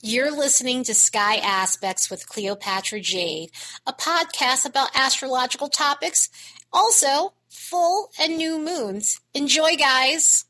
You're 0.00 0.30
listening 0.30 0.84
to 0.84 0.94
Sky 0.94 1.38
Aspects 1.38 2.08
with 2.08 2.28
Cleopatra 2.28 3.00
Jade, 3.00 3.50
a 3.84 3.92
podcast 3.92 4.64
about 4.64 4.94
astrological 4.94 5.66
topics, 5.66 6.28
also 6.72 7.32
full 7.48 8.12
and 8.16 8.36
new 8.36 8.60
moons. 8.60 9.20
Enjoy, 9.34 9.74
guys. 9.74 10.44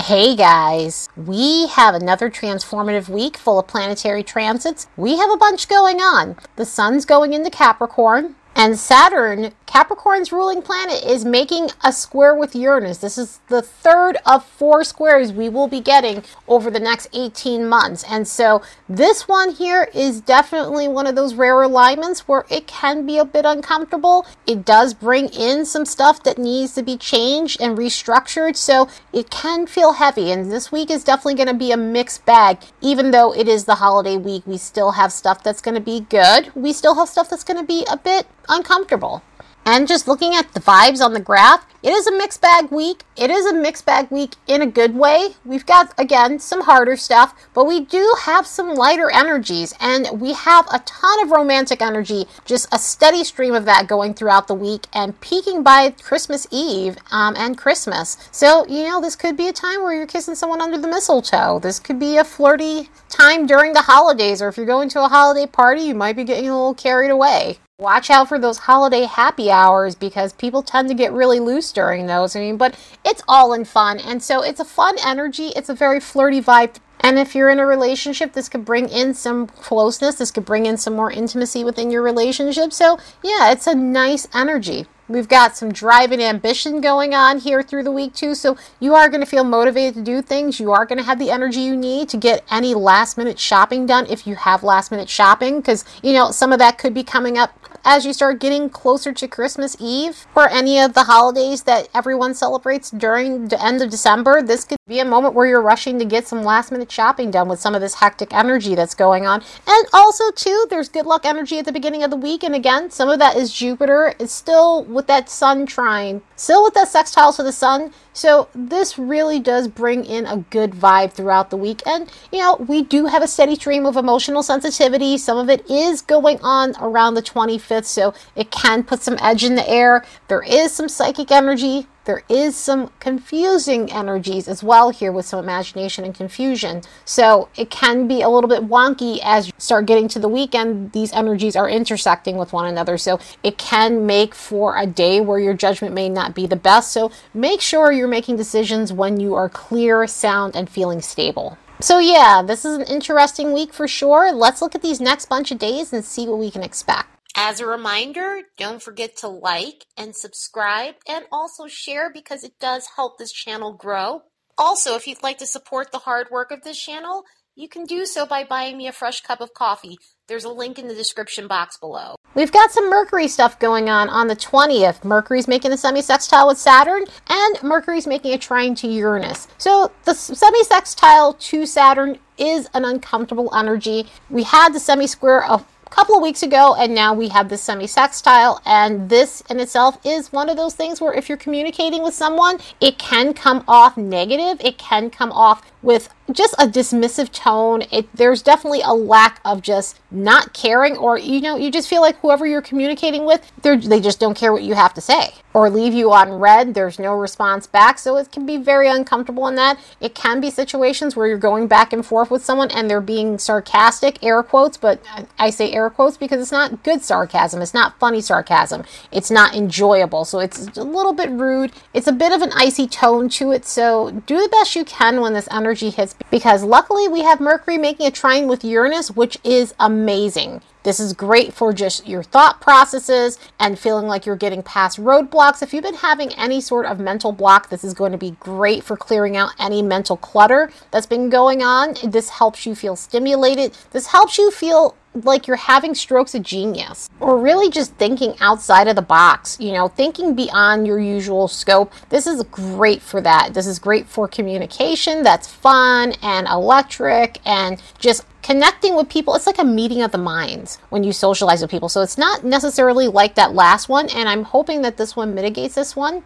Hey 0.00 0.34
guys, 0.34 1.08
we 1.16 1.68
have 1.68 1.94
another 1.94 2.28
transformative 2.28 3.08
week 3.08 3.36
full 3.36 3.60
of 3.60 3.68
planetary 3.68 4.24
transits. 4.24 4.88
We 4.96 5.16
have 5.16 5.30
a 5.30 5.36
bunch 5.36 5.68
going 5.68 6.00
on. 6.00 6.36
The 6.56 6.64
sun's 6.64 7.04
going 7.04 7.34
into 7.34 7.50
Capricorn, 7.50 8.34
and 8.56 8.76
Saturn, 8.76 9.52
Capricorn's 9.68 10.32
ruling 10.32 10.62
planet, 10.62 11.04
is 11.04 11.26
making 11.26 11.68
a 11.84 11.92
square 11.92 12.34
with 12.34 12.56
Uranus. 12.56 12.98
This 12.98 13.18
is 13.18 13.40
the 13.48 13.60
third 13.60 14.16
of 14.24 14.42
four 14.42 14.82
squares 14.82 15.30
we 15.30 15.50
will 15.50 15.68
be 15.68 15.80
getting 15.80 16.24
over 16.48 16.70
the 16.70 16.80
next 16.80 17.10
18 17.12 17.68
months. 17.68 18.02
And 18.08 18.26
so 18.26 18.62
this 18.88 19.28
one 19.28 19.50
here 19.50 19.90
is 19.92 20.22
definitely 20.22 20.88
one 20.88 21.06
of 21.06 21.16
those 21.16 21.34
rare 21.34 21.60
alignments 21.60 22.26
where 22.26 22.46
it 22.50 22.66
can 22.66 23.04
be 23.04 23.18
a 23.18 23.26
bit 23.26 23.44
uncomfortable. 23.44 24.26
It 24.46 24.64
does 24.64 24.94
bring 24.94 25.28
in 25.28 25.66
some 25.66 25.84
stuff 25.84 26.22
that 26.22 26.38
needs 26.38 26.72
to 26.72 26.82
be 26.82 26.96
changed 26.96 27.60
and 27.60 27.76
restructured. 27.76 28.56
So 28.56 28.88
it 29.12 29.28
can 29.28 29.66
feel 29.66 29.92
heavy. 29.92 30.32
And 30.32 30.50
this 30.50 30.72
week 30.72 30.90
is 30.90 31.04
definitely 31.04 31.34
going 31.34 31.48
to 31.48 31.54
be 31.54 31.72
a 31.72 31.76
mixed 31.76 32.24
bag. 32.24 32.58
Even 32.80 33.10
though 33.10 33.34
it 33.34 33.46
is 33.46 33.66
the 33.66 33.74
holiday 33.74 34.16
week, 34.16 34.46
we 34.46 34.56
still 34.56 34.92
have 34.92 35.12
stuff 35.12 35.42
that's 35.42 35.60
going 35.60 35.74
to 35.74 35.80
be 35.80 36.00
good. 36.00 36.50
We 36.54 36.72
still 36.72 36.94
have 36.94 37.10
stuff 37.10 37.28
that's 37.28 37.44
going 37.44 37.60
to 37.60 37.66
be 37.66 37.84
a 37.90 37.98
bit 37.98 38.26
uncomfortable. 38.48 39.22
And 39.70 39.86
just 39.86 40.08
looking 40.08 40.34
at 40.34 40.54
the 40.54 40.60
vibes 40.60 41.04
on 41.04 41.12
the 41.12 41.20
graph, 41.20 41.66
it 41.82 41.90
is 41.90 42.06
a 42.06 42.16
mixed 42.16 42.40
bag 42.40 42.70
week. 42.70 43.04
It 43.18 43.30
is 43.30 43.44
a 43.44 43.52
mixed 43.52 43.84
bag 43.84 44.10
week 44.10 44.36
in 44.46 44.62
a 44.62 44.66
good 44.66 44.96
way. 44.96 45.34
We've 45.44 45.66
got, 45.66 45.92
again, 45.98 46.38
some 46.38 46.62
harder 46.62 46.96
stuff, 46.96 47.34
but 47.52 47.66
we 47.66 47.80
do 47.80 48.14
have 48.22 48.46
some 48.46 48.74
lighter 48.74 49.10
energies, 49.10 49.74
and 49.78 50.08
we 50.18 50.32
have 50.32 50.66
a 50.72 50.78
ton 50.86 51.22
of 51.22 51.32
romantic 51.32 51.82
energy, 51.82 52.24
just 52.46 52.66
a 52.72 52.78
steady 52.78 53.24
stream 53.24 53.52
of 53.52 53.66
that 53.66 53.88
going 53.88 54.14
throughout 54.14 54.48
the 54.48 54.54
week 54.54 54.86
and 54.94 55.20
peaking 55.20 55.62
by 55.62 55.90
Christmas 55.90 56.46
Eve 56.50 56.96
um, 57.10 57.36
and 57.36 57.58
Christmas. 57.58 58.16
So, 58.32 58.66
you 58.68 58.84
know, 58.84 59.02
this 59.02 59.16
could 59.16 59.36
be 59.36 59.48
a 59.48 59.52
time 59.52 59.82
where 59.82 59.92
you're 59.92 60.06
kissing 60.06 60.34
someone 60.34 60.62
under 60.62 60.78
the 60.78 60.88
mistletoe. 60.88 61.58
This 61.58 61.78
could 61.78 62.00
be 62.00 62.16
a 62.16 62.24
flirty 62.24 62.88
time 63.10 63.46
during 63.46 63.74
the 63.74 63.82
holidays, 63.82 64.40
or 64.40 64.48
if 64.48 64.56
you're 64.56 64.64
going 64.64 64.88
to 64.88 65.04
a 65.04 65.08
holiday 65.08 65.46
party, 65.46 65.82
you 65.82 65.94
might 65.94 66.16
be 66.16 66.24
getting 66.24 66.48
a 66.48 66.54
little 66.56 66.72
carried 66.72 67.10
away. 67.10 67.58
Watch 67.80 68.10
out 68.10 68.28
for 68.28 68.40
those 68.40 68.58
holiday 68.58 69.04
happy 69.04 69.52
hours 69.52 69.94
because 69.94 70.32
people 70.32 70.64
tend 70.64 70.88
to 70.88 70.96
get 70.96 71.12
really 71.12 71.38
loose 71.38 71.70
during 71.70 72.08
those. 72.08 72.34
I 72.34 72.40
mean, 72.40 72.56
but 72.56 72.76
it's 73.04 73.22
all 73.28 73.52
in 73.52 73.64
fun. 73.64 74.00
And 74.00 74.20
so 74.20 74.42
it's 74.42 74.58
a 74.58 74.64
fun 74.64 74.96
energy. 75.06 75.52
It's 75.54 75.68
a 75.68 75.74
very 75.74 76.00
flirty 76.00 76.40
vibe. 76.40 76.78
And 76.98 77.20
if 77.20 77.36
you're 77.36 77.50
in 77.50 77.60
a 77.60 77.66
relationship, 77.66 78.32
this 78.32 78.48
could 78.48 78.64
bring 78.64 78.88
in 78.88 79.14
some 79.14 79.46
closeness. 79.46 80.16
This 80.16 80.32
could 80.32 80.44
bring 80.44 80.66
in 80.66 80.76
some 80.76 80.96
more 80.96 81.12
intimacy 81.12 81.62
within 81.62 81.92
your 81.92 82.02
relationship. 82.02 82.72
So, 82.72 82.98
yeah, 83.22 83.52
it's 83.52 83.68
a 83.68 83.76
nice 83.76 84.26
energy. 84.34 84.86
We've 85.08 85.28
got 85.28 85.56
some 85.56 85.72
drive 85.72 86.12
and 86.12 86.20
ambition 86.20 86.82
going 86.82 87.14
on 87.14 87.38
here 87.38 87.62
through 87.62 87.84
the 87.84 87.90
week, 87.92 88.12
too. 88.12 88.34
So 88.34 88.58
you 88.78 88.94
are 88.94 89.08
going 89.08 89.22
to 89.22 89.26
feel 89.26 89.44
motivated 89.44 89.94
to 89.94 90.02
do 90.02 90.20
things. 90.20 90.60
You 90.60 90.72
are 90.72 90.84
going 90.84 90.98
to 90.98 91.04
have 91.04 91.18
the 91.18 91.30
energy 91.30 91.60
you 91.60 91.76
need 91.76 92.10
to 92.10 92.18
get 92.18 92.44
any 92.50 92.74
last 92.74 93.16
minute 93.16 93.38
shopping 93.38 93.86
done 93.86 94.06
if 94.10 94.26
you 94.26 94.34
have 94.34 94.62
last 94.62 94.90
minute 94.90 95.08
shopping. 95.08 95.60
Because, 95.60 95.84
you 96.02 96.12
know, 96.12 96.30
some 96.30 96.52
of 96.52 96.58
that 96.58 96.76
could 96.76 96.92
be 96.92 97.04
coming 97.04 97.38
up 97.38 97.57
as 97.90 98.04
you 98.04 98.12
start 98.12 98.38
getting 98.38 98.68
closer 98.68 99.14
to 99.14 99.26
Christmas 99.26 99.74
Eve 99.80 100.26
or 100.36 100.46
any 100.50 100.78
of 100.78 100.92
the 100.92 101.04
holidays 101.04 101.62
that 101.62 101.88
everyone 101.94 102.34
celebrates 102.34 102.90
during 102.90 103.48
the 103.48 103.64
end 103.64 103.80
of 103.80 103.88
December. 103.88 104.42
This 104.42 104.66
could 104.66 104.76
be 104.86 104.98
a 104.98 105.06
moment 105.06 105.32
where 105.32 105.46
you're 105.46 105.62
rushing 105.62 105.98
to 105.98 106.04
get 106.04 106.28
some 106.28 106.42
last 106.42 106.70
minute 106.70 106.92
shopping 106.92 107.30
done 107.30 107.48
with 107.48 107.60
some 107.60 107.74
of 107.74 107.80
this 107.80 107.94
hectic 107.94 108.30
energy 108.34 108.74
that's 108.74 108.94
going 108.94 109.26
on. 109.26 109.42
And 109.66 109.86
also, 109.94 110.30
too, 110.32 110.66
there's 110.68 110.90
good 110.90 111.06
luck 111.06 111.24
energy 111.24 111.58
at 111.58 111.64
the 111.64 111.72
beginning 111.72 112.02
of 112.02 112.10
the 112.10 112.16
week. 112.16 112.42
And 112.42 112.54
again, 112.54 112.90
some 112.90 113.08
of 113.08 113.18
that 113.20 113.36
is 113.36 113.54
Jupiter. 113.54 114.14
It's 114.18 114.34
still 114.34 114.84
with 114.84 115.06
that 115.06 115.30
sun 115.30 115.64
trine, 115.64 116.20
still 116.36 116.62
with 116.64 116.74
that 116.74 116.88
sextile 116.88 117.32
to 117.32 117.42
the 117.42 117.52
sun. 117.52 117.94
So 118.12 118.48
this 118.52 118.98
really 118.98 119.38
does 119.38 119.68
bring 119.68 120.04
in 120.04 120.26
a 120.26 120.38
good 120.38 120.72
vibe 120.72 121.12
throughout 121.12 121.50
the 121.50 121.56
week. 121.56 121.82
And, 121.86 122.10
you 122.32 122.40
know, 122.40 122.56
we 122.56 122.82
do 122.82 123.06
have 123.06 123.22
a 123.22 123.28
steady 123.28 123.54
stream 123.54 123.86
of 123.86 123.96
emotional 123.96 124.42
sensitivity. 124.42 125.16
Some 125.18 125.38
of 125.38 125.48
it 125.48 125.68
is 125.70 126.02
going 126.02 126.40
on 126.42 126.74
around 126.80 127.14
the 127.14 127.22
25th, 127.22 127.77
so 127.86 128.14
it 128.36 128.50
can 128.50 128.82
put 128.82 129.02
some 129.02 129.16
edge 129.20 129.44
in 129.44 129.54
the 129.54 129.68
air. 129.68 130.04
There 130.28 130.42
is 130.42 130.72
some 130.72 130.88
psychic 130.88 131.30
energy 131.30 131.86
there 132.08 132.24
is 132.30 132.56
some 132.56 132.90
confusing 133.00 133.92
energies 133.92 134.48
as 134.48 134.62
well 134.62 134.88
here 134.88 135.12
with 135.12 135.26
some 135.26 135.40
imagination 135.40 136.06
and 136.06 136.14
confusion. 136.14 136.80
So 137.04 137.50
it 137.54 137.68
can 137.68 138.08
be 138.08 138.22
a 138.22 138.30
little 138.30 138.48
bit 138.48 138.66
wonky 138.66 139.20
as 139.22 139.48
you 139.48 139.52
start 139.58 139.84
getting 139.84 140.08
to 140.08 140.18
the 140.18 140.26
weekend. 140.26 140.92
These 140.92 141.12
energies 141.12 141.54
are 141.54 141.68
intersecting 141.68 142.38
with 142.38 142.54
one 142.54 142.64
another. 142.64 142.96
So 142.96 143.20
it 143.42 143.58
can 143.58 144.06
make 144.06 144.34
for 144.34 144.78
a 144.78 144.86
day 144.86 145.20
where 145.20 145.38
your 145.38 145.52
judgment 145.52 145.94
may 145.94 146.08
not 146.08 146.34
be 146.34 146.46
the 146.46 146.56
best. 146.56 146.92
So 146.92 147.10
make 147.34 147.60
sure 147.60 147.92
you're 147.92 148.08
making 148.08 148.36
decisions 148.36 148.90
when 148.90 149.20
you 149.20 149.34
are 149.34 149.50
clear, 149.50 150.06
sound, 150.06 150.56
and 150.56 150.70
feeling 150.70 151.02
stable. 151.02 151.58
So, 151.80 151.98
yeah, 151.98 152.42
this 152.42 152.64
is 152.64 152.78
an 152.78 152.84
interesting 152.84 153.52
week 153.52 153.74
for 153.74 153.86
sure. 153.86 154.32
Let's 154.32 154.62
look 154.62 154.74
at 154.74 154.80
these 154.80 154.98
next 154.98 155.28
bunch 155.28 155.52
of 155.52 155.58
days 155.58 155.92
and 155.92 156.02
see 156.02 156.26
what 156.26 156.38
we 156.38 156.50
can 156.50 156.62
expect. 156.62 157.17
As 157.40 157.60
a 157.60 157.66
reminder, 157.66 158.40
don't 158.56 158.82
forget 158.82 159.16
to 159.18 159.28
like 159.28 159.86
and 159.96 160.16
subscribe 160.16 160.96
and 161.08 161.24
also 161.30 161.68
share 161.68 162.10
because 162.12 162.42
it 162.42 162.58
does 162.58 162.88
help 162.96 163.16
this 163.16 163.30
channel 163.30 163.72
grow. 163.72 164.22
Also, 164.58 164.96
if 164.96 165.06
you'd 165.06 165.22
like 165.22 165.38
to 165.38 165.46
support 165.46 165.92
the 165.92 165.98
hard 165.98 166.26
work 166.32 166.50
of 166.50 166.64
this 166.64 166.82
channel, 166.82 167.22
you 167.54 167.68
can 167.68 167.84
do 167.84 168.06
so 168.06 168.26
by 168.26 168.42
buying 168.42 168.76
me 168.76 168.88
a 168.88 168.92
fresh 168.92 169.20
cup 169.20 169.40
of 169.40 169.54
coffee. 169.54 169.98
There's 170.26 170.42
a 170.42 170.48
link 170.48 170.80
in 170.80 170.88
the 170.88 170.96
description 170.96 171.46
box 171.46 171.78
below. 171.78 172.16
We've 172.34 172.50
got 172.50 172.72
some 172.72 172.90
Mercury 172.90 173.28
stuff 173.28 173.56
going 173.60 173.88
on 173.88 174.08
on 174.08 174.26
the 174.26 174.36
20th. 174.36 175.04
Mercury's 175.04 175.46
making 175.46 175.70
a 175.70 175.76
semi-sextile 175.76 176.48
with 176.48 176.58
Saturn, 176.58 177.04
and 177.28 177.62
Mercury's 177.62 178.08
making 178.08 178.34
a 178.34 178.38
trine 178.38 178.74
to 178.76 178.88
Uranus. 178.88 179.46
So 179.58 179.92
the 180.04 180.14
semi-sextile 180.14 181.34
to 181.34 181.66
Saturn 181.66 182.18
is 182.36 182.68
an 182.74 182.84
uncomfortable 182.84 183.54
energy. 183.54 184.06
We 184.28 184.42
had 184.42 184.72
the 184.72 184.80
semi-square 184.80 185.44
of 185.44 185.64
couple 185.88 186.16
of 186.16 186.22
weeks 186.22 186.42
ago, 186.42 186.74
and 186.74 186.94
now 186.94 187.14
we 187.14 187.28
have 187.28 187.48
the 187.48 187.56
semi-sextile. 187.56 188.60
And 188.64 189.08
this 189.08 189.42
in 189.50 189.60
itself 189.60 189.98
is 190.04 190.32
one 190.32 190.48
of 190.48 190.56
those 190.56 190.74
things 190.74 191.00
where 191.00 191.12
if 191.12 191.28
you're 191.28 191.38
communicating 191.38 192.02
with 192.02 192.14
someone, 192.14 192.58
it 192.80 192.98
can 192.98 193.34
come 193.34 193.64
off 193.66 193.96
negative. 193.96 194.60
It 194.64 194.78
can 194.78 195.10
come 195.10 195.32
off 195.32 195.62
with 195.82 196.08
just 196.32 196.54
a 196.54 196.66
dismissive 196.66 197.32
tone. 197.32 197.82
It 197.90 198.08
there's 198.14 198.42
definitely 198.42 198.82
a 198.82 198.92
lack 198.92 199.40
of 199.44 199.62
just 199.62 200.00
not 200.10 200.52
caring, 200.52 200.96
or 200.96 201.18
you 201.18 201.40
know, 201.40 201.56
you 201.56 201.70
just 201.70 201.88
feel 201.88 202.00
like 202.00 202.18
whoever 202.20 202.46
you're 202.46 202.62
communicating 202.62 203.24
with, 203.24 203.50
they 203.62 203.76
they 203.76 204.00
just 204.00 204.20
don't 204.20 204.36
care 204.36 204.52
what 204.52 204.62
you 204.62 204.74
have 204.74 204.94
to 204.94 205.00
say, 205.00 205.34
or 205.54 205.70
leave 205.70 205.94
you 205.94 206.12
on 206.12 206.32
read. 206.32 206.74
There's 206.74 206.98
no 206.98 207.14
response 207.14 207.66
back, 207.66 207.98
so 207.98 208.16
it 208.16 208.30
can 208.30 208.46
be 208.46 208.56
very 208.56 208.88
uncomfortable 208.88 209.46
in 209.46 209.54
that. 209.56 209.78
It 210.00 210.14
can 210.14 210.40
be 210.40 210.50
situations 210.50 211.16
where 211.16 211.26
you're 211.26 211.38
going 211.38 211.66
back 211.66 211.92
and 211.92 212.04
forth 212.04 212.30
with 212.30 212.44
someone 212.44 212.70
and 212.70 212.90
they're 212.90 213.00
being 213.00 213.38
sarcastic, 213.38 214.22
air 214.22 214.42
quotes, 214.42 214.76
but 214.76 215.00
I 215.38 215.50
say 215.50 215.72
air 215.72 215.90
quotes 215.90 216.16
because 216.16 216.40
it's 216.40 216.52
not 216.52 216.82
good 216.82 217.02
sarcasm. 217.02 217.62
It's 217.62 217.74
not 217.74 217.98
funny 217.98 218.20
sarcasm. 218.20 218.84
It's 219.10 219.30
not 219.30 219.54
enjoyable, 219.54 220.24
so 220.24 220.38
it's 220.40 220.76
a 220.76 220.84
little 220.84 221.12
bit 221.12 221.30
rude. 221.30 221.72
It's 221.94 222.06
a 222.06 222.12
bit 222.12 222.32
of 222.32 222.42
an 222.42 222.52
icy 222.54 222.86
tone 222.86 223.28
to 223.30 223.52
it. 223.52 223.64
So 223.64 224.22
do 224.26 224.40
the 224.40 224.48
best 224.48 224.76
you 224.76 224.84
can 224.84 225.20
when 225.20 225.32
this 225.32 225.48
energy 225.50 225.90
hits 225.90 226.14
because 226.30 226.62
luckily 226.62 227.08
we 227.08 227.22
have 227.22 227.40
Mercury 227.40 227.78
making 227.78 228.06
a 228.06 228.10
trine 228.10 228.48
with 228.48 228.64
Uranus, 228.64 229.10
which 229.10 229.38
is 229.44 229.74
amazing. 229.80 230.60
This 230.84 231.00
is 231.00 231.12
great 231.12 231.52
for 231.52 231.72
just 231.72 232.06
your 232.06 232.22
thought 232.22 232.60
processes 232.60 233.38
and 233.58 233.78
feeling 233.78 234.06
like 234.06 234.24
you're 234.24 234.36
getting 234.36 234.62
past 234.62 234.98
roadblocks. 234.98 235.62
If 235.62 235.74
you've 235.74 235.82
been 235.82 235.94
having 235.94 236.32
any 236.34 236.60
sort 236.60 236.86
of 236.86 236.98
mental 236.98 237.32
block, 237.32 237.68
this 237.68 237.84
is 237.84 237.94
going 237.94 238.12
to 238.12 238.18
be 238.18 238.36
great 238.40 238.84
for 238.84 238.96
clearing 238.96 239.36
out 239.36 239.50
any 239.58 239.82
mental 239.82 240.16
clutter 240.16 240.70
that's 240.90 241.06
been 241.06 241.28
going 241.28 241.62
on. 241.62 241.94
This 242.04 242.30
helps 242.30 242.64
you 242.64 242.74
feel 242.74 242.96
stimulated. 242.96 243.76
This 243.90 244.06
helps 244.06 244.38
you 244.38 244.50
feel 244.50 244.96
like 245.24 245.46
you're 245.46 245.56
having 245.56 245.94
strokes 245.94 246.34
of 246.34 246.42
genius 246.42 247.10
or 247.20 247.38
really 247.38 247.70
just 247.70 247.94
thinking 247.94 248.34
outside 248.40 248.88
of 248.88 248.96
the 248.96 249.02
box, 249.02 249.58
you 249.60 249.72
know, 249.72 249.88
thinking 249.88 250.34
beyond 250.34 250.86
your 250.86 250.98
usual 250.98 251.48
scope. 251.48 251.92
This 252.08 252.26
is 252.26 252.42
great 252.44 253.02
for 253.02 253.20
that. 253.20 253.54
This 253.54 253.66
is 253.66 253.78
great 253.78 254.06
for 254.06 254.28
communication 254.28 255.22
that's 255.22 255.48
fun 255.48 256.14
and 256.22 256.46
electric 256.46 257.40
and 257.44 257.82
just 257.98 258.24
connecting 258.42 258.94
with 258.96 259.08
people 259.08 259.34
it's 259.34 259.46
like 259.46 259.58
a 259.58 259.64
meeting 259.64 260.00
of 260.00 260.12
the 260.12 260.16
minds 260.16 260.78
when 260.88 261.02
you 261.02 261.12
socialize 261.12 261.60
with 261.60 261.70
people 261.70 261.88
so 261.88 262.00
it's 262.00 262.16
not 262.16 262.44
necessarily 262.44 263.08
like 263.08 263.34
that 263.34 263.52
last 263.52 263.88
one 263.88 264.08
and 264.10 264.28
i'm 264.28 264.44
hoping 264.44 264.80
that 264.80 264.96
this 264.96 265.16
one 265.16 265.34
mitigates 265.34 265.74
this 265.74 265.96
one 265.96 266.22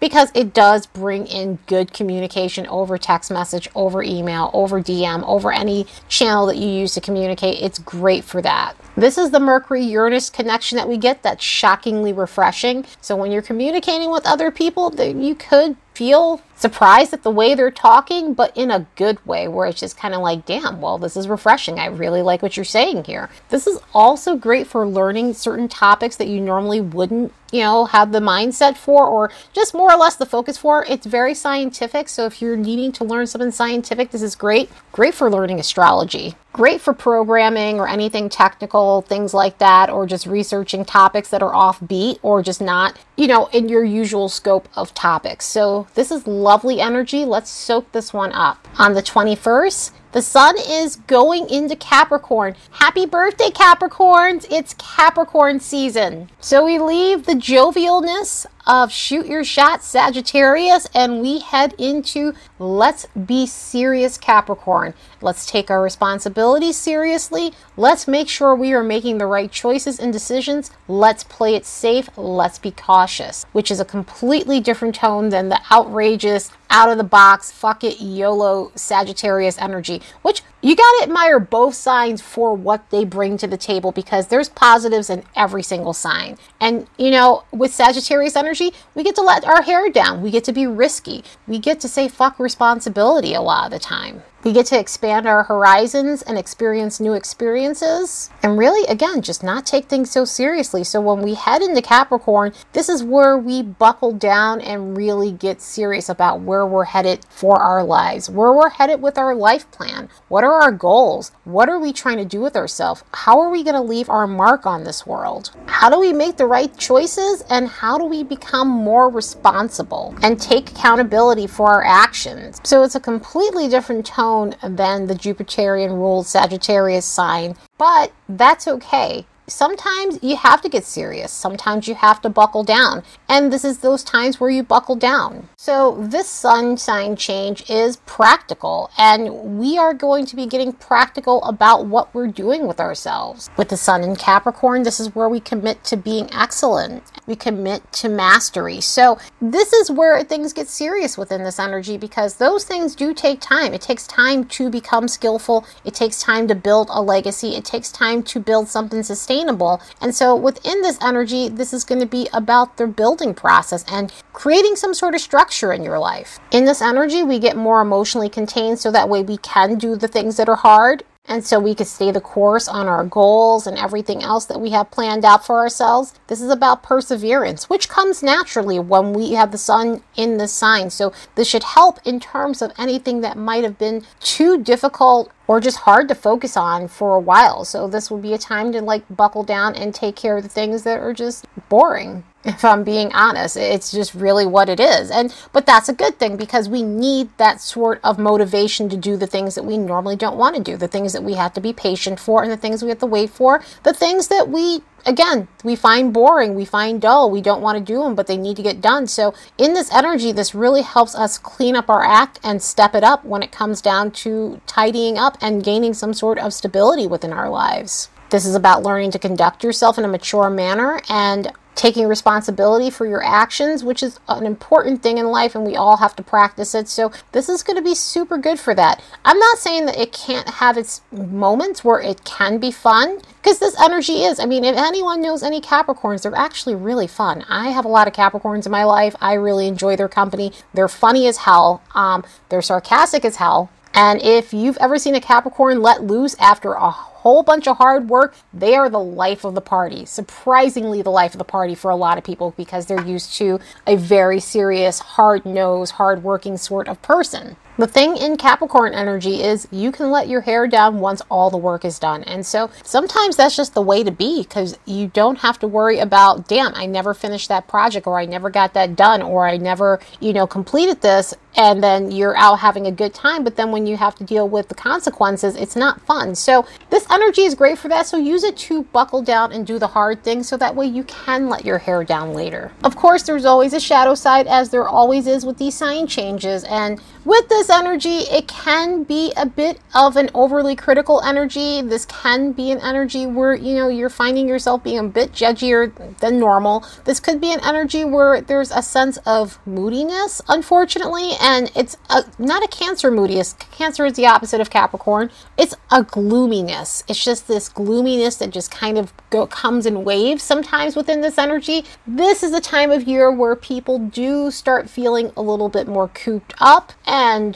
because 0.00 0.30
it 0.34 0.54
does 0.54 0.86
bring 0.86 1.26
in 1.26 1.58
good 1.66 1.92
communication 1.92 2.66
over 2.68 2.96
text 2.96 3.30
message 3.30 3.68
over 3.74 4.02
email 4.02 4.48
over 4.54 4.80
dm 4.80 5.22
over 5.26 5.52
any 5.52 5.84
channel 6.08 6.46
that 6.46 6.56
you 6.56 6.68
use 6.68 6.94
to 6.94 7.00
communicate 7.00 7.60
it's 7.60 7.80
great 7.80 8.24
for 8.24 8.35
that. 8.42 8.76
This 8.96 9.18
is 9.18 9.30
the 9.30 9.40
mercury 9.40 9.82
uranus 9.84 10.30
connection 10.30 10.76
that 10.76 10.88
we 10.88 10.96
get 10.96 11.22
that's 11.22 11.44
shockingly 11.44 12.12
refreshing. 12.12 12.86
So 13.00 13.16
when 13.16 13.30
you're 13.30 13.42
communicating 13.42 14.10
with 14.10 14.26
other 14.26 14.50
people 14.50 14.90
that 14.90 15.14
you 15.14 15.34
could 15.34 15.76
feel 15.94 16.40
surprised 16.56 17.12
at 17.12 17.22
the 17.22 17.30
way 17.30 17.54
they're 17.54 17.70
talking, 17.70 18.34
but 18.34 18.56
in 18.56 18.70
a 18.70 18.86
good 18.96 19.24
way, 19.26 19.46
where 19.46 19.66
it's 19.66 19.80
just 19.80 19.96
kind 19.96 20.14
of 20.14 20.20
like, 20.20 20.46
damn, 20.46 20.80
well, 20.80 20.98
this 20.98 21.16
is 21.16 21.28
refreshing. 21.28 21.78
I 21.78 21.86
really 21.86 22.22
like 22.22 22.42
what 22.42 22.56
you're 22.56 22.64
saying 22.64 23.04
here. 23.04 23.30
This 23.50 23.66
is 23.66 23.78
also 23.94 24.36
great 24.36 24.66
for 24.66 24.86
learning 24.86 25.34
certain 25.34 25.68
topics 25.68 26.16
that 26.16 26.28
you 26.28 26.40
normally 26.40 26.80
wouldn't 26.80 27.32
you 27.52 27.60
know, 27.60 27.84
have 27.86 28.12
the 28.12 28.20
mindset 28.20 28.76
for 28.76 29.06
or 29.06 29.30
just 29.52 29.74
more 29.74 29.92
or 29.92 29.96
less 29.96 30.16
the 30.16 30.26
focus 30.26 30.58
for. 30.58 30.84
It's 30.88 31.06
very 31.06 31.34
scientific. 31.34 32.08
So 32.08 32.26
if 32.26 32.42
you're 32.42 32.56
needing 32.56 32.92
to 32.92 33.04
learn 33.04 33.26
something 33.26 33.50
scientific, 33.50 34.10
this 34.10 34.22
is 34.22 34.34
great. 34.34 34.70
Great 34.92 35.14
for 35.14 35.30
learning 35.30 35.60
astrology. 35.60 36.34
Great 36.52 36.80
for 36.80 36.92
programming 36.92 37.78
or 37.78 37.86
anything 37.86 38.28
technical, 38.28 39.02
things 39.02 39.34
like 39.34 39.58
that, 39.58 39.90
or 39.90 40.06
just 40.06 40.26
researching 40.26 40.84
topics 40.84 41.28
that 41.28 41.42
are 41.42 41.52
offbeat 41.52 42.18
or 42.22 42.42
just 42.42 42.60
not, 42.60 42.96
you 43.16 43.26
know, 43.26 43.46
in 43.46 43.68
your 43.68 43.84
usual 43.84 44.28
scope 44.28 44.68
of 44.74 44.94
topics. 44.94 45.44
So 45.44 45.86
this 45.94 46.10
is 46.10 46.26
lovely 46.46 46.80
energy. 46.80 47.24
Let's 47.24 47.50
soak 47.50 47.90
this 47.90 48.12
one 48.12 48.30
up. 48.30 48.68
On 48.78 48.94
the 48.94 49.02
21st, 49.02 49.90
the 50.12 50.22
sun 50.22 50.56
is 50.58 50.96
going 50.96 51.50
into 51.50 51.76
Capricorn. 51.76 52.54
Happy 52.70 53.06
birthday, 53.06 53.50
Capricorns! 53.50 54.46
It's 54.50 54.74
Capricorn 54.74 55.60
season. 55.60 56.30
So 56.40 56.64
we 56.64 56.78
leave 56.78 57.26
the 57.26 57.34
jovialness 57.34 58.46
of 58.66 58.90
Shoot 58.90 59.26
Your 59.26 59.44
Shot 59.44 59.84
Sagittarius 59.84 60.88
and 60.94 61.20
we 61.20 61.40
head 61.40 61.74
into 61.78 62.32
Let's 62.58 63.06
Be 63.26 63.46
Serious 63.46 64.18
Capricorn. 64.18 64.94
Let's 65.20 65.46
take 65.46 65.70
our 65.70 65.82
responsibilities 65.82 66.76
seriously. 66.76 67.52
Let's 67.76 68.08
make 68.08 68.28
sure 68.28 68.54
we 68.54 68.72
are 68.72 68.82
making 68.82 69.18
the 69.18 69.26
right 69.26 69.50
choices 69.50 70.00
and 70.00 70.12
decisions. 70.12 70.70
Let's 70.88 71.24
play 71.24 71.54
it 71.54 71.64
safe. 71.64 72.08
Let's 72.16 72.58
be 72.58 72.70
cautious, 72.70 73.44
which 73.52 73.70
is 73.70 73.80
a 73.80 73.84
completely 73.84 74.60
different 74.60 74.94
tone 74.96 75.28
than 75.28 75.48
the 75.48 75.60
outrageous, 75.70 76.50
out 76.70 76.90
of 76.90 76.98
the 76.98 77.04
box, 77.04 77.50
fuck 77.50 77.84
it, 77.84 78.00
YOLO 78.00 78.72
Sagittarius 78.74 79.58
energy, 79.58 80.02
which 80.22 80.42
you 80.62 80.74
got 80.74 80.98
to 80.98 81.02
admire 81.04 81.38
both 81.38 81.74
signs 81.74 82.20
for 82.22 82.54
what 82.54 82.90
they 82.90 83.04
bring 83.04 83.36
to 83.38 83.46
the 83.46 83.56
table 83.56 83.92
because 83.92 84.28
there's 84.28 84.48
positives 84.48 85.10
in 85.10 85.22
every 85.34 85.62
single 85.62 85.92
sign. 85.92 86.38
And, 86.60 86.86
you 86.98 87.10
know, 87.10 87.44
with 87.52 87.74
Sagittarius 87.74 88.36
energy, 88.36 88.72
we 88.94 89.04
get 89.04 89.14
to 89.16 89.22
let 89.22 89.44
our 89.44 89.62
hair 89.62 89.90
down. 89.90 90.22
We 90.22 90.30
get 90.30 90.44
to 90.44 90.52
be 90.52 90.66
risky. 90.66 91.24
We 91.46 91.58
get 91.58 91.80
to 91.80 91.88
say 91.88 92.08
fuck 92.08 92.38
responsibility 92.38 93.34
a 93.34 93.42
lot 93.42 93.66
of 93.66 93.70
the 93.72 93.78
time. 93.78 94.22
We 94.46 94.52
get 94.52 94.66
to 94.66 94.78
expand 94.78 95.26
our 95.26 95.42
horizons 95.42 96.22
and 96.22 96.38
experience 96.38 97.00
new 97.00 97.14
experiences. 97.14 98.30
And 98.44 98.56
really, 98.56 98.86
again, 98.86 99.20
just 99.20 99.42
not 99.42 99.66
take 99.66 99.86
things 99.86 100.12
so 100.12 100.24
seriously. 100.24 100.84
So 100.84 101.00
when 101.00 101.20
we 101.20 101.34
head 101.34 101.62
into 101.62 101.82
Capricorn, 101.82 102.52
this 102.72 102.88
is 102.88 103.02
where 103.02 103.36
we 103.36 103.62
buckle 103.62 104.12
down 104.12 104.60
and 104.60 104.96
really 104.96 105.32
get 105.32 105.60
serious 105.60 106.08
about 106.08 106.42
where 106.42 106.64
we're 106.64 106.84
headed 106.84 107.24
for 107.28 107.60
our 107.60 107.82
lives, 107.82 108.30
where 108.30 108.52
we're 108.52 108.68
headed 108.68 109.02
with 109.02 109.18
our 109.18 109.34
life 109.34 109.68
plan. 109.72 110.08
What 110.28 110.44
are 110.52 110.62
our 110.62 110.72
goals? 110.72 111.32
What 111.44 111.68
are 111.68 111.78
we 111.78 111.92
trying 111.92 112.18
to 112.18 112.24
do 112.24 112.40
with 112.40 112.56
ourselves? 112.56 113.04
How 113.12 113.40
are 113.40 113.50
we 113.50 113.62
going 113.62 113.74
to 113.74 113.80
leave 113.80 114.08
our 114.08 114.26
mark 114.26 114.66
on 114.66 114.84
this 114.84 115.06
world? 115.06 115.50
How 115.66 115.90
do 115.90 115.98
we 115.98 116.12
make 116.12 116.36
the 116.36 116.46
right 116.46 116.76
choices? 116.78 117.42
And 117.50 117.68
how 117.68 117.98
do 117.98 118.04
we 118.04 118.22
become 118.22 118.68
more 118.68 119.08
responsible 119.08 120.14
and 120.22 120.40
take 120.40 120.70
accountability 120.70 121.46
for 121.46 121.68
our 121.68 121.84
actions? 121.84 122.60
So 122.64 122.82
it's 122.82 122.94
a 122.94 123.00
completely 123.00 123.68
different 123.68 124.06
tone 124.06 124.54
than 124.62 125.06
the 125.06 125.14
Jupiterian 125.14 125.90
ruled 125.90 126.26
Sagittarius 126.26 127.04
sign, 127.04 127.56
but 127.78 128.12
that's 128.28 128.66
okay 128.68 129.26
sometimes 129.48 130.18
you 130.22 130.36
have 130.36 130.60
to 130.62 130.68
get 130.68 130.84
serious. 130.84 131.32
Sometimes 131.32 131.88
you 131.88 131.94
have 131.94 132.20
to 132.22 132.28
buckle 132.28 132.64
down. 132.64 133.02
And 133.28 133.52
this 133.52 133.64
is 133.64 133.78
those 133.78 134.02
times 134.02 134.40
where 134.40 134.50
you 134.50 134.62
buckle 134.62 134.96
down. 134.96 135.48
So 135.56 135.96
this 136.00 136.28
sun 136.28 136.76
sign 136.76 137.16
change 137.16 137.68
is 137.70 137.96
practical 138.06 138.90
and 138.98 139.58
we 139.58 139.78
are 139.78 139.94
going 139.94 140.26
to 140.26 140.36
be 140.36 140.46
getting 140.46 140.72
practical 140.72 141.42
about 141.44 141.86
what 141.86 142.14
we're 142.14 142.26
doing 142.28 142.66
with 142.66 142.80
ourselves. 142.80 143.50
With 143.56 143.68
the 143.68 143.76
sun 143.76 144.02
in 144.02 144.16
Capricorn, 144.16 144.82
this 144.82 145.00
is 145.00 145.14
where 145.14 145.28
we 145.28 145.40
commit 145.40 145.84
to 145.84 145.96
being 145.96 146.28
excellent. 146.32 147.02
We 147.26 147.36
commit 147.36 147.92
to 147.94 148.08
mastery. 148.08 148.80
So 148.80 149.18
this 149.40 149.72
is 149.72 149.90
where 149.90 150.22
things 150.24 150.52
get 150.52 150.68
serious 150.68 151.18
within 151.18 151.44
this 151.44 151.58
energy 151.58 151.96
because 151.96 152.36
those 152.36 152.64
things 152.64 152.94
do 152.94 153.14
take 153.14 153.40
time. 153.40 153.74
It 153.74 153.80
takes 153.80 154.06
time 154.06 154.44
to 154.46 154.70
become 154.70 155.08
skillful. 155.08 155.64
It 155.84 155.94
takes 155.94 156.22
time 156.22 156.48
to 156.48 156.54
build 156.54 156.88
a 156.90 157.02
legacy. 157.02 157.54
It 157.54 157.64
takes 157.64 157.90
time 157.92 158.22
to 158.24 158.40
build 158.40 158.68
something 158.68 159.02
sustainable 159.02 159.35
sustainable. 159.36 159.80
And 160.00 160.14
so 160.14 160.34
within 160.34 160.82
this 160.82 160.98
energy, 161.02 161.48
this 161.48 161.72
is 161.72 161.84
going 161.84 162.00
to 162.00 162.06
be 162.06 162.28
about 162.32 162.76
the 162.76 162.86
building 162.86 163.34
process 163.34 163.84
and 163.90 164.12
creating 164.32 164.76
some 164.76 164.94
sort 164.94 165.14
of 165.14 165.20
structure 165.20 165.72
in 165.72 165.82
your 165.82 165.98
life. 165.98 166.38
In 166.50 166.64
this 166.64 166.82
energy, 166.82 167.22
we 167.22 167.38
get 167.38 167.56
more 167.56 167.80
emotionally 167.80 168.28
contained 168.28 168.78
so 168.78 168.90
that 168.90 169.08
way 169.08 169.22
we 169.22 169.36
can 169.38 169.76
do 169.76 169.96
the 169.96 170.08
things 170.08 170.36
that 170.36 170.48
are 170.48 170.56
hard 170.56 171.04
and 171.28 171.44
so 171.44 171.58
we 171.58 171.74
could 171.74 171.88
stay 171.88 172.12
the 172.12 172.20
course 172.20 172.68
on 172.68 172.86
our 172.86 173.04
goals 173.04 173.66
and 173.66 173.76
everything 173.76 174.22
else 174.22 174.44
that 174.46 174.60
we 174.60 174.70
have 174.70 174.92
planned 174.92 175.24
out 175.24 175.44
for 175.44 175.58
ourselves. 175.58 176.14
This 176.28 176.40
is 176.40 176.50
about 176.50 176.84
perseverance, 176.84 177.68
which 177.68 177.88
comes 177.88 178.22
naturally 178.22 178.78
when 178.78 179.12
we 179.12 179.32
have 179.32 179.50
the 179.50 179.58
sun 179.58 180.02
in 180.14 180.38
the 180.38 180.46
sign. 180.46 180.90
So 180.90 181.12
this 181.34 181.48
should 181.48 181.64
help 181.64 181.98
in 182.04 182.20
terms 182.20 182.62
of 182.62 182.72
anything 182.78 183.22
that 183.22 183.36
might 183.36 183.64
have 183.64 183.76
been 183.76 184.04
too 184.20 184.62
difficult 184.62 185.32
or 185.48 185.60
just 185.60 185.78
hard 185.78 186.08
to 186.08 186.14
focus 186.14 186.56
on 186.56 186.88
for 186.88 187.14
a 187.14 187.20
while. 187.20 187.64
So 187.64 187.88
this 187.88 188.10
will 188.10 188.18
be 188.18 188.34
a 188.34 188.38
time 188.38 188.72
to 188.72 188.80
like 188.80 189.04
buckle 189.14 189.44
down 189.44 189.74
and 189.74 189.94
take 189.94 190.16
care 190.16 190.36
of 190.36 190.42
the 190.42 190.48
things 190.48 190.82
that 190.82 190.98
are 190.98 191.12
just 191.12 191.46
boring. 191.68 192.24
If 192.46 192.64
I'm 192.64 192.84
being 192.84 193.12
honest, 193.12 193.56
it's 193.56 193.90
just 193.90 194.14
really 194.14 194.46
what 194.46 194.68
it 194.68 194.78
is. 194.78 195.10
And 195.10 195.34
but 195.52 195.66
that's 195.66 195.88
a 195.88 195.92
good 195.92 196.20
thing 196.20 196.36
because 196.36 196.68
we 196.68 196.80
need 196.84 197.28
that 197.38 197.60
sort 197.60 197.98
of 198.04 198.20
motivation 198.20 198.88
to 198.88 198.96
do 198.96 199.16
the 199.16 199.26
things 199.26 199.56
that 199.56 199.64
we 199.64 199.76
normally 199.76 200.14
don't 200.14 200.36
want 200.36 200.54
to 200.54 200.62
do, 200.62 200.76
the 200.76 200.86
things 200.86 201.12
that 201.12 201.24
we 201.24 201.34
have 201.34 201.52
to 201.54 201.60
be 201.60 201.72
patient 201.72 202.20
for 202.20 202.44
and 202.44 202.52
the 202.52 202.56
things 202.56 202.84
we 202.84 202.90
have 202.90 203.00
to 203.00 203.06
wait 203.06 203.30
for, 203.30 203.64
the 203.82 203.92
things 203.92 204.28
that 204.28 204.48
we 204.48 204.82
again, 205.06 205.48
we 205.64 205.76
find 205.76 206.12
boring, 206.12 206.54
we 206.54 206.64
find 206.64 207.00
dull, 207.00 207.30
we 207.30 207.40
don't 207.40 207.62
want 207.62 207.78
to 207.78 207.84
do 207.84 208.02
them, 208.02 208.14
but 208.14 208.26
they 208.26 208.36
need 208.36 208.56
to 208.56 208.62
get 208.62 208.80
done. 208.80 209.06
So, 209.06 209.32
in 209.56 209.72
this 209.72 209.92
energy, 209.92 210.32
this 210.32 210.54
really 210.54 210.82
helps 210.82 211.14
us 211.14 211.38
clean 211.38 211.76
up 211.76 211.88
our 211.88 212.04
act 212.04 212.40
and 212.42 212.60
step 212.60 212.94
it 212.94 213.04
up 213.04 213.24
when 213.24 213.42
it 213.42 213.52
comes 213.52 213.80
down 213.80 214.10
to 214.12 214.60
tidying 214.66 215.16
up 215.16 215.38
and 215.40 215.64
gaining 215.64 215.94
some 215.94 216.12
sort 216.12 216.38
of 216.38 216.52
stability 216.52 217.06
within 217.06 217.32
our 217.32 217.48
lives. 217.48 218.10
This 218.30 218.44
is 218.44 218.56
about 218.56 218.82
learning 218.82 219.12
to 219.12 219.18
conduct 219.20 219.62
yourself 219.62 219.98
in 219.98 220.04
a 220.04 220.08
mature 220.08 220.50
manner 220.50 221.00
and 221.08 221.52
taking 221.76 222.08
responsibility 222.08 222.90
for 222.90 223.06
your 223.06 223.22
actions, 223.22 223.84
which 223.84 224.02
is 224.02 224.18
an 224.28 224.44
important 224.44 225.02
thing 225.02 225.18
in 225.18 225.26
life, 225.26 225.54
and 225.54 225.64
we 225.64 225.76
all 225.76 225.98
have 225.98 226.16
to 226.16 226.22
practice 226.22 226.74
it. 226.74 226.88
So, 226.88 227.12
this 227.32 227.48
is 227.48 227.62
going 227.62 227.76
to 227.76 227.82
be 227.82 227.94
super 227.94 228.38
good 228.38 228.58
for 228.58 228.74
that. 228.74 229.00
I'm 229.24 229.38
not 229.38 229.58
saying 229.58 229.86
that 229.86 229.98
it 229.98 230.12
can't 230.12 230.48
have 230.48 230.76
its 230.76 231.02
moments 231.12 231.84
where 231.84 232.00
it 232.00 232.24
can 232.24 232.58
be 232.58 232.72
fun, 232.72 233.20
because 233.42 233.58
this 233.58 233.80
energy 233.80 234.24
is. 234.24 234.40
I 234.40 234.46
mean, 234.46 234.64
if 234.64 234.76
anyone 234.76 235.22
knows 235.22 235.42
any 235.42 235.60
Capricorns, 235.60 236.22
they're 236.22 236.34
actually 236.34 236.74
really 236.74 237.06
fun. 237.06 237.44
I 237.48 237.68
have 237.68 237.84
a 237.84 237.88
lot 237.88 238.08
of 238.08 238.14
Capricorns 238.14 238.66
in 238.66 238.72
my 238.72 238.84
life. 238.84 239.14
I 239.20 239.34
really 239.34 239.68
enjoy 239.68 239.96
their 239.96 240.08
company. 240.08 240.52
They're 240.74 240.88
funny 240.88 241.28
as 241.28 241.36
hell, 241.38 241.82
um, 241.94 242.24
they're 242.48 242.62
sarcastic 242.62 243.24
as 243.24 243.36
hell. 243.36 243.70
And 243.94 244.20
if 244.20 244.52
you've 244.52 244.76
ever 244.76 244.98
seen 244.98 245.14
a 245.14 245.22
Capricorn 245.22 245.80
let 245.80 246.02
loose 246.02 246.36
after 246.38 246.74
a 246.74 246.90
whole 247.26 247.42
bunch 247.42 247.66
of 247.66 247.76
hard 247.78 248.08
work, 248.08 248.36
they 248.54 248.76
are 248.76 248.88
the 248.88 249.00
life 249.00 249.44
of 249.44 249.56
the 249.56 249.60
party. 249.60 250.04
Surprisingly, 250.06 251.02
the 251.02 251.10
life 251.10 251.34
of 251.34 251.38
the 251.38 251.44
party 251.44 251.74
for 251.74 251.90
a 251.90 251.96
lot 251.96 252.16
of 252.16 252.22
people 252.22 252.54
because 252.56 252.86
they're 252.86 253.04
used 253.04 253.34
to 253.34 253.58
a 253.84 253.96
very 253.96 254.38
serious, 254.38 255.00
hard 255.00 255.44
nosed, 255.44 255.94
hard 255.94 256.22
working 256.22 256.56
sort 256.56 256.86
of 256.86 257.02
person. 257.02 257.56
The 257.78 257.86
thing 257.86 258.16
in 258.16 258.38
Capricorn 258.38 258.94
energy 258.94 259.42
is 259.42 259.68
you 259.70 259.92
can 259.92 260.10
let 260.10 260.28
your 260.28 260.40
hair 260.40 260.66
down 260.66 260.98
once 260.98 261.20
all 261.30 261.50
the 261.50 261.58
work 261.58 261.84
is 261.84 261.98
done. 261.98 262.24
And 262.24 262.46
so 262.46 262.70
sometimes 262.82 263.36
that's 263.36 263.54
just 263.54 263.74
the 263.74 263.82
way 263.82 264.02
to 264.02 264.10
be 264.10 264.42
because 264.42 264.78
you 264.86 265.08
don't 265.08 265.40
have 265.40 265.58
to 265.58 265.68
worry 265.68 265.98
about, 265.98 266.48
damn, 266.48 266.74
I 266.74 266.86
never 266.86 267.12
finished 267.12 267.50
that 267.50 267.68
project 267.68 268.06
or 268.06 268.18
I 268.18 268.24
never 268.24 268.48
got 268.48 268.72
that 268.72 268.96
done 268.96 269.20
or 269.20 269.46
I 269.46 269.58
never, 269.58 270.00
you 270.20 270.32
know, 270.32 270.46
completed 270.46 271.02
this. 271.02 271.34
And 271.58 271.82
then 271.82 272.10
you're 272.10 272.36
out 272.36 272.56
having 272.56 272.86
a 272.86 272.92
good 272.92 273.14
time. 273.14 273.42
But 273.42 273.56
then 273.56 273.70
when 273.72 273.86
you 273.86 273.96
have 273.96 274.14
to 274.16 274.24
deal 274.24 274.46
with 274.46 274.68
the 274.68 274.74
consequences, 274.74 275.56
it's 275.56 275.74
not 275.76 276.00
fun. 276.02 276.34
So 276.34 276.66
this 276.90 277.06
energy 277.10 277.42
is 277.42 277.54
great 277.54 277.78
for 277.78 277.88
that. 277.88 278.06
So 278.06 278.18
use 278.18 278.44
it 278.44 278.56
to 278.58 278.84
buckle 278.84 279.22
down 279.22 279.52
and 279.52 279.66
do 279.66 279.78
the 279.78 279.86
hard 279.86 280.22
things 280.22 280.48
so 280.48 280.56
that 280.58 280.74
way 280.74 280.86
you 280.86 281.02
can 281.04 281.48
let 281.48 281.64
your 281.64 281.78
hair 281.78 282.04
down 282.04 282.34
later. 282.34 282.72
Of 282.84 282.96
course, 282.96 283.22
there's 283.22 283.46
always 283.46 283.72
a 283.72 283.80
shadow 283.80 284.14
side 284.14 284.46
as 284.46 284.68
there 284.68 284.86
always 284.86 285.26
is 285.26 285.46
with 285.46 285.56
these 285.56 285.74
sign 285.74 286.06
changes. 286.06 286.62
And 286.64 287.00
with 287.24 287.48
this 287.48 287.65
this 287.66 287.76
energy, 287.76 288.18
it 288.30 288.46
can 288.46 289.02
be 289.02 289.32
a 289.36 289.44
bit 289.44 289.80
of 289.94 290.16
an 290.16 290.30
overly 290.34 290.76
critical 290.76 291.20
energy. 291.22 291.82
This 291.82 292.04
can 292.06 292.52
be 292.52 292.70
an 292.70 292.78
energy 292.80 293.26
where, 293.26 293.54
you 293.54 293.74
know, 293.74 293.88
you're 293.88 294.08
finding 294.08 294.46
yourself 294.46 294.84
being 294.84 294.98
a 294.98 295.04
bit 295.04 295.32
judgier 295.32 295.92
than 296.18 296.38
normal. 296.38 296.84
This 297.04 297.18
could 297.18 297.40
be 297.40 297.52
an 297.52 297.60
energy 297.64 298.04
where 298.04 298.40
there's 298.40 298.70
a 298.70 298.82
sense 298.82 299.16
of 299.26 299.58
moodiness, 299.66 300.40
unfortunately, 300.48 301.32
and 301.40 301.72
it's 301.74 301.96
a, 302.08 302.24
not 302.38 302.62
a 302.62 302.68
Cancer 302.68 303.10
moodiness. 303.10 303.54
Cancer 303.54 304.04
is 304.04 304.14
the 304.14 304.26
opposite 304.26 304.60
of 304.60 304.70
Capricorn. 304.70 305.30
It's 305.56 305.74
a 305.90 306.02
gloominess. 306.02 307.02
It's 307.08 307.24
just 307.24 307.48
this 307.48 307.68
gloominess 307.68 308.36
that 308.36 308.50
just 308.50 308.70
kind 308.70 308.98
of 308.98 309.12
go, 309.30 309.46
comes 309.46 309.86
in 309.86 310.04
waves 310.04 310.42
sometimes 310.42 310.94
within 310.94 311.20
this 311.20 311.38
energy. 311.38 311.84
This 312.06 312.42
is 312.42 312.52
a 312.52 312.60
time 312.60 312.90
of 312.90 313.08
year 313.08 313.30
where 313.30 313.56
people 313.56 313.98
do 313.98 314.50
start 314.50 314.88
feeling 314.88 315.32
a 315.36 315.42
little 315.42 315.68
bit 315.68 315.88
more 315.88 316.08
cooped 316.08 316.54
up 316.60 316.92
and 317.06 317.55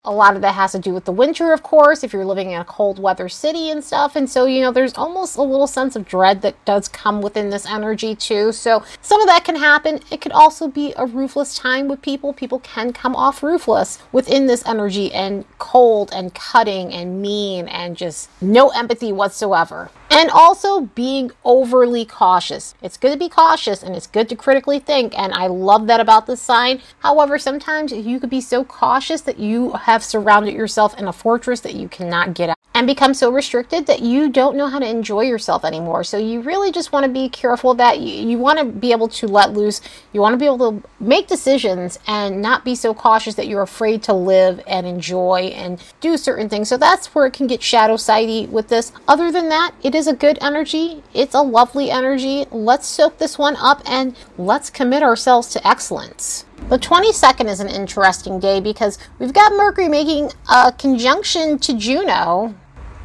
a 0.03 0.11
lot 0.11 0.35
of 0.35 0.41
that 0.41 0.55
has 0.55 0.71
to 0.71 0.79
do 0.79 0.95
with 0.95 1.05
the 1.05 1.11
winter, 1.11 1.53
of 1.53 1.61
course, 1.61 2.03
if 2.03 2.11
you're 2.11 2.25
living 2.25 2.49
in 2.49 2.59
a 2.59 2.65
cold 2.65 2.97
weather 2.97 3.29
city 3.29 3.69
and 3.69 3.83
stuff. 3.83 4.15
And 4.15 4.27
so, 4.27 4.45
you 4.45 4.59
know, 4.59 4.71
there's 4.71 4.97
almost 4.97 5.37
a 5.37 5.43
little 5.43 5.67
sense 5.67 5.95
of 5.95 6.07
dread 6.07 6.41
that 6.41 6.65
does 6.65 6.87
come 6.87 7.21
within 7.21 7.51
this 7.51 7.67
energy 7.67 8.15
too. 8.15 8.51
So, 8.51 8.83
some 9.01 9.21
of 9.21 9.27
that 9.27 9.45
can 9.45 9.57
happen. 9.57 9.99
It 10.09 10.19
could 10.19 10.31
also 10.31 10.67
be 10.67 10.91
a 10.97 11.05
ruthless 11.05 11.55
time 11.55 11.87
with 11.87 12.01
people. 12.01 12.33
People 12.33 12.59
can 12.59 12.93
come 12.93 13.15
off 13.15 13.43
ruthless 13.43 13.99
within 14.11 14.47
this 14.47 14.65
energy 14.65 15.13
and 15.13 15.45
cold 15.59 16.09
and 16.11 16.33
cutting 16.33 16.91
and 16.91 17.21
mean 17.21 17.67
and 17.67 17.95
just 17.95 18.27
no 18.41 18.69
empathy 18.69 19.11
whatsoever. 19.11 19.91
And 20.09 20.29
also 20.29 20.81
being 20.81 21.31
overly 21.45 22.03
cautious. 22.05 22.75
It's 22.81 22.97
good 22.97 23.13
to 23.13 23.17
be 23.17 23.29
cautious 23.29 23.81
and 23.81 23.95
it's 23.95 24.07
good 24.07 24.27
to 24.29 24.35
critically 24.35 24.79
think. 24.79 25.17
And 25.17 25.31
I 25.33 25.47
love 25.47 25.87
that 25.87 26.01
about 26.01 26.27
this 26.27 26.41
sign. 26.41 26.81
However, 26.99 27.37
sometimes 27.37 27.93
you 27.93 28.19
could 28.19 28.29
be 28.29 28.41
so 28.41 28.65
cautious 28.65 29.21
that 29.21 29.39
you 29.39 29.71
have 29.71 29.90
surrounded 29.99 30.53
yourself 30.53 30.97
in 30.97 31.07
a 31.07 31.13
fortress 31.13 31.59
that 31.61 31.75
you 31.75 31.89
cannot 31.89 32.33
get 32.33 32.49
out 32.49 32.57
and 32.73 32.87
become 32.87 33.13
so 33.13 33.31
restricted 33.31 33.85
that 33.85 34.01
you 34.01 34.29
don't 34.29 34.55
know 34.55 34.67
how 34.67 34.79
to 34.79 34.87
enjoy 34.87 35.21
yourself 35.21 35.65
anymore. 35.65 36.03
So 36.03 36.17
you 36.17 36.41
really 36.41 36.71
just 36.71 36.91
want 36.91 37.05
to 37.05 37.11
be 37.11 37.27
careful 37.27 37.73
that 37.75 37.99
you, 37.99 38.29
you 38.29 38.37
want 38.37 38.59
to 38.59 38.65
be 38.65 38.91
able 38.91 39.09
to 39.09 39.27
let 39.27 39.53
loose. 39.53 39.81
You 40.13 40.21
want 40.21 40.33
to 40.33 40.37
be 40.37 40.45
able 40.45 40.71
to 40.71 40.87
make 40.99 41.27
decisions 41.27 41.99
and 42.07 42.41
not 42.41 42.63
be 42.63 42.75
so 42.75 42.93
cautious 42.93 43.35
that 43.35 43.47
you're 43.47 43.61
afraid 43.61 44.03
to 44.03 44.13
live 44.13 44.63
and 44.67 44.87
enjoy 44.87 45.51
and 45.53 45.83
do 45.99 46.15
certain 46.15 46.47
things. 46.47 46.69
So 46.69 46.77
that's 46.77 47.13
where 47.13 47.25
it 47.25 47.33
can 47.33 47.47
get 47.47 47.61
shadow 47.61 47.97
sidey 47.97 48.47
with 48.47 48.69
this. 48.69 48.93
Other 49.07 49.31
than 49.31 49.49
that, 49.49 49.73
it 49.83 49.93
is 49.93 50.07
a 50.07 50.13
good 50.13 50.37
energy. 50.41 51.03
It's 51.13 51.35
a 51.35 51.41
lovely 51.41 51.91
energy. 51.91 52.45
Let's 52.51 52.87
soak 52.87 53.17
this 53.17 53.37
one 53.37 53.57
up 53.57 53.81
and 53.85 54.15
let's 54.37 54.69
commit 54.69 55.03
ourselves 55.03 55.49
to 55.49 55.67
excellence. 55.67 56.45
The 56.69 56.79
22nd 56.79 57.49
is 57.49 57.59
an 57.59 57.67
interesting 57.67 58.39
day 58.39 58.61
because 58.61 58.97
we've 59.19 59.33
got 59.33 59.51
Mercury 59.53 59.89
making 59.89 60.31
a 60.49 60.71
conjunction 60.71 61.59
to 61.59 61.77
Juno 61.77 62.55